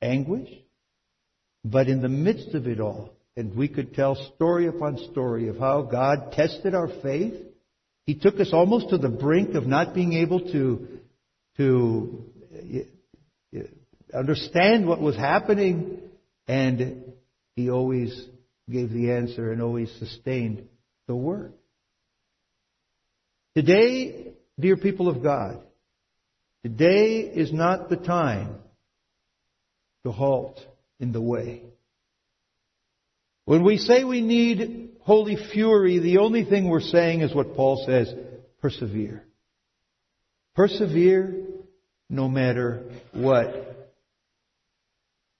anguish. 0.00 0.48
But 1.64 1.86
in 1.86 2.02
the 2.02 2.08
midst 2.08 2.54
of 2.54 2.66
it 2.66 2.80
all, 2.80 3.12
and 3.36 3.56
we 3.56 3.68
could 3.68 3.94
tell 3.94 4.14
story 4.34 4.66
upon 4.66 4.98
story 5.10 5.48
of 5.48 5.58
how 5.58 5.82
God 5.82 6.32
tested 6.32 6.74
our 6.74 6.88
faith. 7.02 7.34
He 8.04 8.14
took 8.14 8.38
us 8.40 8.50
almost 8.52 8.90
to 8.90 8.98
the 8.98 9.08
brink 9.08 9.54
of 9.54 9.66
not 9.66 9.94
being 9.94 10.12
able 10.14 10.40
to, 10.52 10.88
to 11.56 12.24
uh, 12.54 13.58
uh, 13.58 14.18
understand 14.18 14.86
what 14.86 15.00
was 15.00 15.16
happening. 15.16 16.00
And 16.46 17.12
He 17.56 17.70
always 17.70 18.26
gave 18.70 18.90
the 18.90 19.12
answer 19.12 19.52
and 19.52 19.62
always 19.62 19.90
sustained 19.98 20.68
the 21.06 21.16
work. 21.16 21.52
Today, 23.56 24.32
dear 24.58 24.76
people 24.76 25.08
of 25.08 25.22
God, 25.22 25.62
today 26.64 27.20
is 27.20 27.52
not 27.52 27.88
the 27.88 27.96
time 27.96 28.56
to 30.04 30.12
halt 30.12 30.60
in 31.00 31.12
the 31.12 31.20
way. 31.20 31.62
When 33.44 33.64
we 33.64 33.78
say 33.78 34.04
we 34.04 34.20
need 34.20 34.90
holy 35.00 35.36
fury, 35.36 35.98
the 35.98 36.18
only 36.18 36.44
thing 36.44 36.68
we're 36.68 36.80
saying 36.80 37.22
is 37.22 37.34
what 37.34 37.56
Paul 37.56 37.84
says 37.86 38.12
persevere. 38.60 39.24
Persevere 40.54 41.46
no 42.08 42.28
matter 42.28 42.84
what. 43.12 43.90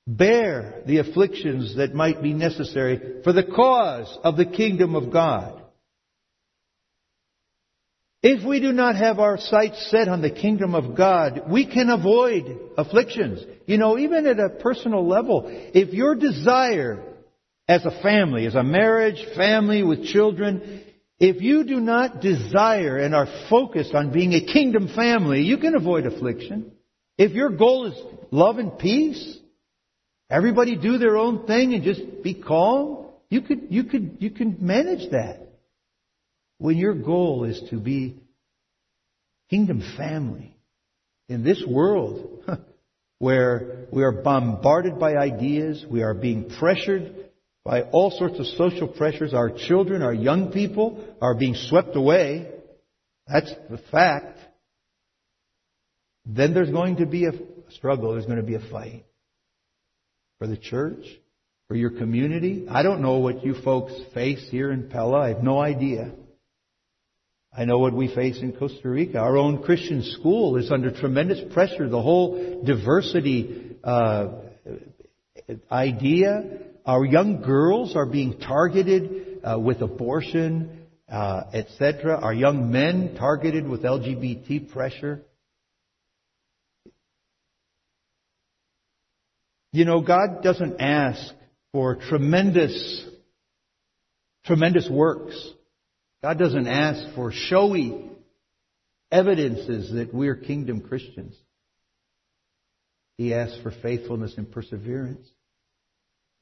Bear 0.06 0.82
the 0.84 0.98
afflictions 0.98 1.76
that 1.76 1.94
might 1.94 2.22
be 2.22 2.32
necessary 2.32 3.22
for 3.22 3.32
the 3.32 3.44
cause 3.44 4.18
of 4.24 4.36
the 4.36 4.46
kingdom 4.46 4.96
of 4.96 5.12
God. 5.12 5.62
If 8.20 8.44
we 8.44 8.60
do 8.60 8.72
not 8.72 8.96
have 8.96 9.18
our 9.18 9.36
sights 9.36 9.90
set 9.90 10.08
on 10.08 10.22
the 10.22 10.30
kingdom 10.30 10.74
of 10.74 10.96
God, 10.96 11.42
we 11.48 11.66
can 11.66 11.90
avoid 11.90 12.56
afflictions. 12.76 13.44
You 13.66 13.78
know, 13.78 13.98
even 13.98 14.26
at 14.26 14.38
a 14.38 14.48
personal 14.48 15.06
level, 15.06 15.44
if 15.46 15.92
your 15.92 16.14
desire 16.14 17.02
as 17.68 17.84
a 17.84 18.02
family, 18.02 18.46
as 18.46 18.54
a 18.54 18.62
marriage, 18.62 19.24
family 19.36 19.82
with 19.82 20.04
children, 20.04 20.84
if 21.18 21.40
you 21.40 21.64
do 21.64 21.80
not 21.80 22.20
desire 22.20 22.98
and 22.98 23.14
are 23.14 23.28
focused 23.48 23.94
on 23.94 24.12
being 24.12 24.32
a 24.34 24.44
kingdom 24.44 24.88
family, 24.88 25.42
you 25.42 25.58
can 25.58 25.74
avoid 25.74 26.06
affliction. 26.06 26.72
If 27.16 27.32
your 27.32 27.50
goal 27.50 27.86
is 27.86 28.26
love 28.32 28.58
and 28.58 28.76
peace, 28.76 29.38
everybody 30.28 30.76
do 30.76 30.98
their 30.98 31.16
own 31.16 31.46
thing 31.46 31.74
and 31.74 31.84
just 31.84 32.22
be 32.22 32.34
calm, 32.34 33.06
you 33.30 33.42
could, 33.42 33.68
you 33.70 33.84
could, 33.84 34.16
you 34.18 34.30
can 34.30 34.56
manage 34.60 35.10
that 35.12 35.42
when 36.58 36.76
your 36.76 36.94
goal 36.94 37.44
is 37.44 37.62
to 37.70 37.78
be 37.78 38.20
kingdom 39.48 39.82
family 39.96 40.56
in 41.28 41.44
this 41.44 41.62
world 41.66 42.44
where 43.18 43.86
we 43.92 44.02
are 44.02 44.12
bombarded 44.12 44.98
by 44.98 45.14
ideas, 45.14 45.84
we 45.88 46.02
are 46.02 46.14
being 46.14 46.50
pressured 46.58 47.30
by 47.64 47.82
all 47.82 48.10
sorts 48.10 48.38
of 48.38 48.46
social 48.46 48.88
pressures, 48.88 49.34
our 49.34 49.50
children, 49.50 50.02
our 50.02 50.14
young 50.14 50.50
people 50.52 51.04
are 51.20 51.34
being 51.34 51.54
swept 51.54 51.94
away. 51.94 52.48
That's 53.28 53.52
the 53.70 53.78
fact. 53.90 54.38
Then 56.26 56.54
there's 56.54 56.70
going 56.70 56.96
to 56.96 57.06
be 57.06 57.26
a 57.26 57.32
struggle, 57.70 58.12
there's 58.12 58.26
going 58.26 58.38
to 58.38 58.42
be 58.42 58.54
a 58.54 58.70
fight. 58.70 59.04
For 60.38 60.48
the 60.48 60.56
church, 60.56 61.04
for 61.72 61.76
your 61.76 61.90
community. 61.90 62.66
I 62.68 62.82
don't 62.82 63.00
know 63.00 63.18
what 63.18 63.44
you 63.44 63.54
folks 63.62 63.94
face 64.12 64.46
here 64.50 64.70
in 64.72 64.90
Pella. 64.90 65.20
I 65.20 65.28
have 65.28 65.42
no 65.42 65.58
idea. 65.58 66.12
I 67.56 67.64
know 67.64 67.78
what 67.78 67.94
we 67.94 68.14
face 68.14 68.42
in 68.42 68.52
Costa 68.52 68.90
Rica. 68.90 69.18
Our 69.18 69.38
own 69.38 69.62
Christian 69.62 70.02
school 70.02 70.56
is 70.56 70.70
under 70.70 70.90
tremendous 70.90 71.40
pressure. 71.54 71.88
The 71.88 72.02
whole 72.02 72.62
diversity 72.62 73.76
uh, 73.82 74.32
idea. 75.70 76.58
Our 76.84 77.04
young 77.04 77.42
girls 77.42 77.94
are 77.94 78.06
being 78.06 78.38
targeted 78.38 79.40
uh, 79.44 79.58
with 79.58 79.82
abortion, 79.82 80.86
uh, 81.08 81.44
etc. 81.52 82.18
Our 82.20 82.34
young 82.34 82.72
men 82.72 83.14
targeted 83.16 83.68
with 83.68 83.82
LGBT 83.82 84.72
pressure. 84.72 85.22
You 89.72 89.84
know, 89.84 90.00
God 90.00 90.42
doesn't 90.42 90.80
ask 90.80 91.34
for 91.72 91.96
tremendous, 91.96 93.06
tremendous 94.44 94.88
works. 94.90 95.34
God 96.22 96.38
doesn't 96.38 96.66
ask 96.66 97.14
for 97.14 97.32
showy 97.32 98.10
evidences 99.10 99.92
that 99.92 100.12
we're 100.12 100.34
kingdom 100.34 100.80
Christians. 100.80 101.36
He 103.18 103.34
asks 103.34 103.58
for 103.62 103.70
faithfulness 103.70 104.34
and 104.36 104.50
perseverance. 104.50 105.28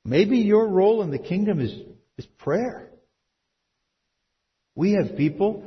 Maybe 0.04 0.38
your 0.38 0.66
role 0.68 1.02
in 1.02 1.10
the 1.10 1.18
kingdom 1.18 1.60
is, 1.60 1.72
is 2.16 2.26
prayer. 2.38 2.88
We 4.74 4.92
have 4.92 5.16
people, 5.16 5.62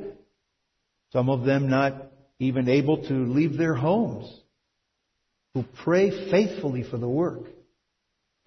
some 1.12 1.28
of 1.28 1.44
them 1.44 1.68
not 1.68 2.10
even 2.38 2.68
able 2.68 3.06
to 3.06 3.12
leave 3.12 3.56
their 3.56 3.74
homes, 3.74 4.32
who 5.54 5.64
pray 5.84 6.30
faithfully 6.30 6.82
for 6.82 6.98
the 6.98 7.08
work. 7.08 7.44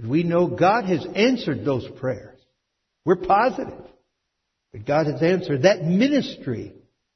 We 0.06 0.24
know 0.24 0.48
God 0.48 0.86
has 0.86 1.06
answered 1.16 1.64
those 1.64 1.88
prayers. 2.00 2.38
We're 3.06 3.16
positive. 3.16 3.80
that 4.74 4.86
God 4.86 5.08
has 5.08 5.22
answered 5.24 5.62
that 5.62 5.86
ministry, 5.86 6.74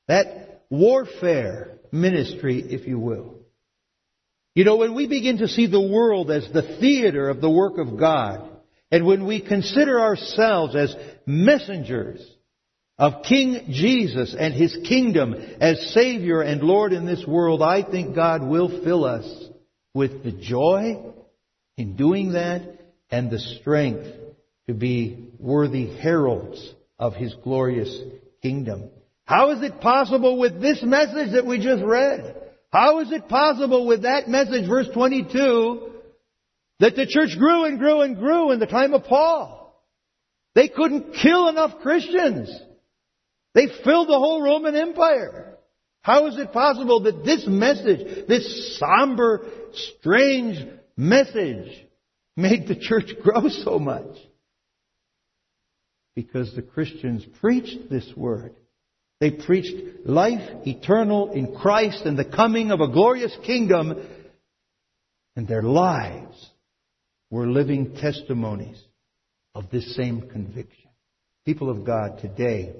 that 0.07 0.63
warfare 0.69 1.77
ministry, 1.91 2.61
if 2.61 2.87
you 2.87 2.97
will. 2.97 3.35
You 4.55 4.63
know, 4.63 4.77
when 4.77 4.95
we 4.95 5.07
begin 5.07 5.37
to 5.39 5.47
see 5.47 5.67
the 5.67 5.81
world 5.81 6.31
as 6.31 6.47
the 6.51 6.77
theater 6.79 7.29
of 7.29 7.41
the 7.41 7.49
work 7.49 7.77
of 7.77 7.99
God, 7.99 8.49
and 8.91 9.05
when 9.05 9.25
we 9.25 9.39
consider 9.39 9.99
ourselves 9.99 10.75
as 10.75 10.95
messengers 11.25 12.25
of 12.97 13.23
King 13.23 13.67
Jesus 13.69 14.35
and 14.37 14.53
His 14.53 14.77
kingdom 14.87 15.33
as 15.33 15.93
Savior 15.93 16.41
and 16.41 16.61
Lord 16.61 16.91
in 16.91 17.05
this 17.05 17.25
world, 17.25 17.61
I 17.61 17.83
think 17.83 18.15
God 18.15 18.43
will 18.43 18.83
fill 18.83 19.05
us 19.05 19.25
with 19.93 20.23
the 20.23 20.31
joy 20.33 21.01
in 21.77 21.95
doing 21.95 22.33
that 22.33 22.79
and 23.09 23.31
the 23.31 23.39
strength 23.39 24.07
to 24.67 24.73
be 24.73 25.29
worthy 25.39 25.97
heralds 25.97 26.73
of 26.99 27.15
His 27.15 27.33
glorious 27.43 27.97
kingdom. 28.41 28.89
How 29.25 29.51
is 29.51 29.63
it 29.63 29.79
possible 29.79 30.37
with 30.37 30.61
this 30.61 30.83
message 30.83 31.31
that 31.31 31.45
we 31.45 31.57
just 31.59 31.83
read? 31.83 32.35
How 32.71 32.99
is 32.99 33.11
it 33.11 33.29
possible 33.29 33.87
with 33.87 34.03
that 34.03 34.27
message, 34.27 34.67
verse 34.67 34.87
22, 34.93 35.90
that 36.81 36.95
the 36.95 37.05
church 37.05 37.37
grew 37.37 37.65
and 37.65 37.77
grew 37.77 38.01
and 38.01 38.17
grew 38.17 38.51
in 38.51 38.59
the 38.59 38.65
time 38.65 38.93
of 38.93 39.05
Paul? 39.05 39.79
They 40.55 40.67
couldn't 40.67 41.13
kill 41.13 41.47
enough 41.47 41.79
Christians. 41.81 42.51
They 43.53 43.67
filled 43.83 44.09
the 44.09 44.17
whole 44.17 44.41
Roman 44.41 44.75
Empire. 44.75 45.57
How 46.01 46.25
is 46.25 46.37
it 46.37 46.51
possible 46.51 47.03
that 47.03 47.23
this 47.23 47.45
message, 47.47 48.27
this 48.27 48.79
somber, 48.79 49.45
strange 49.73 50.57
message, 50.97 51.71
made 52.35 52.67
the 52.67 52.75
church 52.75 53.11
grow 53.23 53.47
so 53.47 53.77
much? 53.77 54.17
Because 56.15 56.53
the 56.55 56.63
Christians 56.63 57.23
preached 57.39 57.89
this 57.91 58.11
word. 58.17 58.55
They 59.19 59.29
preached 59.29 60.07
life 60.07 60.65
eternal 60.65 61.31
in 61.31 61.55
Christ 61.55 62.05
and 62.05 62.17
the 62.17 62.25
coming 62.25 62.71
of 62.71 62.81
a 62.81 62.91
glorious 62.91 63.37
kingdom, 63.45 64.03
and 65.35 65.47
their 65.47 65.61
lives 65.61 66.50
were 67.31 67.47
living 67.47 67.95
testimonies 67.95 68.79
of 69.55 69.69
this 69.71 69.95
same 69.95 70.29
conviction. 70.29 70.89
People 71.45 71.69
of 71.69 71.85
God 71.85 72.19
today, 72.19 72.73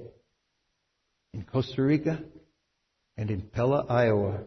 in 1.34 1.42
Costa 1.42 1.82
Rica 1.82 2.20
and 3.16 3.30
in 3.30 3.40
Pella, 3.40 3.86
Iowa, 3.88 4.40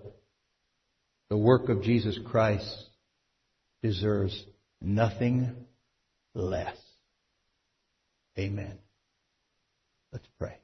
the 1.29 1.37
work 1.37 1.69
of 1.69 1.81
Jesus 1.81 2.17
Christ 2.23 2.85
deserves 3.81 4.45
nothing 4.79 5.55
less. 6.35 6.77
Amen. 8.37 8.77
Let's 10.13 10.27
pray. 10.37 10.57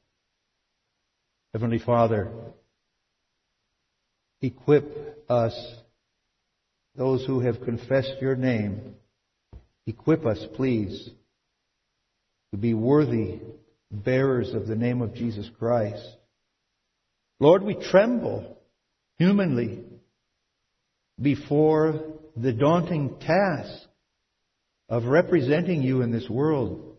Heavenly 1.54 1.80
Father, 1.80 2.32
equip 4.42 5.26
us, 5.30 5.54
those 6.96 7.26
who 7.26 7.40
have 7.40 7.62
confessed 7.62 8.16
your 8.22 8.36
name, 8.36 8.96
equip 9.88 10.26
us, 10.26 10.44
please, 10.56 11.10
to 12.52 12.58
be 12.58 12.74
worthy 12.74 13.40
bearers 13.92 14.54
of 14.54 14.68
the 14.68 14.76
name 14.76 15.02
of 15.02 15.14
Jesus 15.14 15.50
Christ. 15.60 16.06
Lord, 17.40 17.64
we 17.64 17.76
tremble 17.76 18.58
humanly 19.18 19.84
before 21.20 22.02
the 22.36 22.54
daunting 22.54 23.18
task 23.20 23.88
of 24.90 25.06
representing 25.06 25.82
you 25.82 26.02
in 26.02 26.12
this 26.12 26.30
world. 26.30 26.98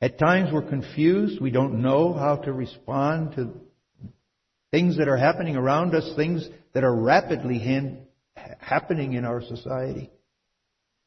At 0.00 0.18
times 0.18 0.50
we're 0.52 0.68
confused. 0.68 1.40
We 1.40 1.50
don't 1.50 1.80
know 1.80 2.12
how 2.12 2.36
to 2.36 2.52
respond 2.52 3.36
to 3.36 3.52
things 4.70 4.98
that 4.98 5.08
are 5.08 5.16
happening 5.16 5.56
around 5.56 5.94
us, 5.94 6.12
things 6.16 6.46
that 6.74 6.84
are 6.84 6.94
rapidly 6.94 7.58
hand, 7.58 7.98
happening 8.58 9.14
in 9.14 9.24
our 9.24 9.40
society. 9.40 10.10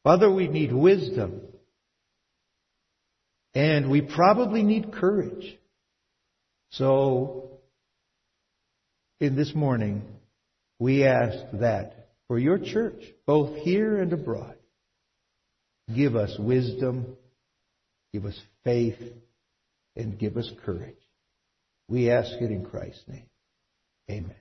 Father, 0.04 0.30
we 0.30 0.48
need 0.48 0.72
wisdom. 0.72 1.42
And 3.54 3.90
we 3.90 4.00
probably 4.00 4.62
need 4.62 4.92
courage. 4.92 5.58
So, 6.70 7.50
in 9.18 9.36
this 9.36 9.54
morning, 9.54 10.02
we 10.78 11.04
ask 11.04 11.36
that 11.54 12.10
for 12.28 12.38
your 12.38 12.58
church, 12.58 13.02
both 13.26 13.56
here 13.58 13.98
and 13.98 14.12
abroad, 14.12 14.54
give 15.94 16.14
us 16.14 16.34
wisdom 16.38 17.16
give 18.12 18.24
us 18.24 18.38
faith, 18.64 19.00
and 19.96 20.18
give 20.18 20.36
us 20.36 20.50
courage. 20.64 20.96
We 21.88 22.10
ask 22.10 22.30
it 22.40 22.50
in 22.50 22.64
Christ's 22.64 23.02
name. 23.08 23.26
Amen. 24.10 24.39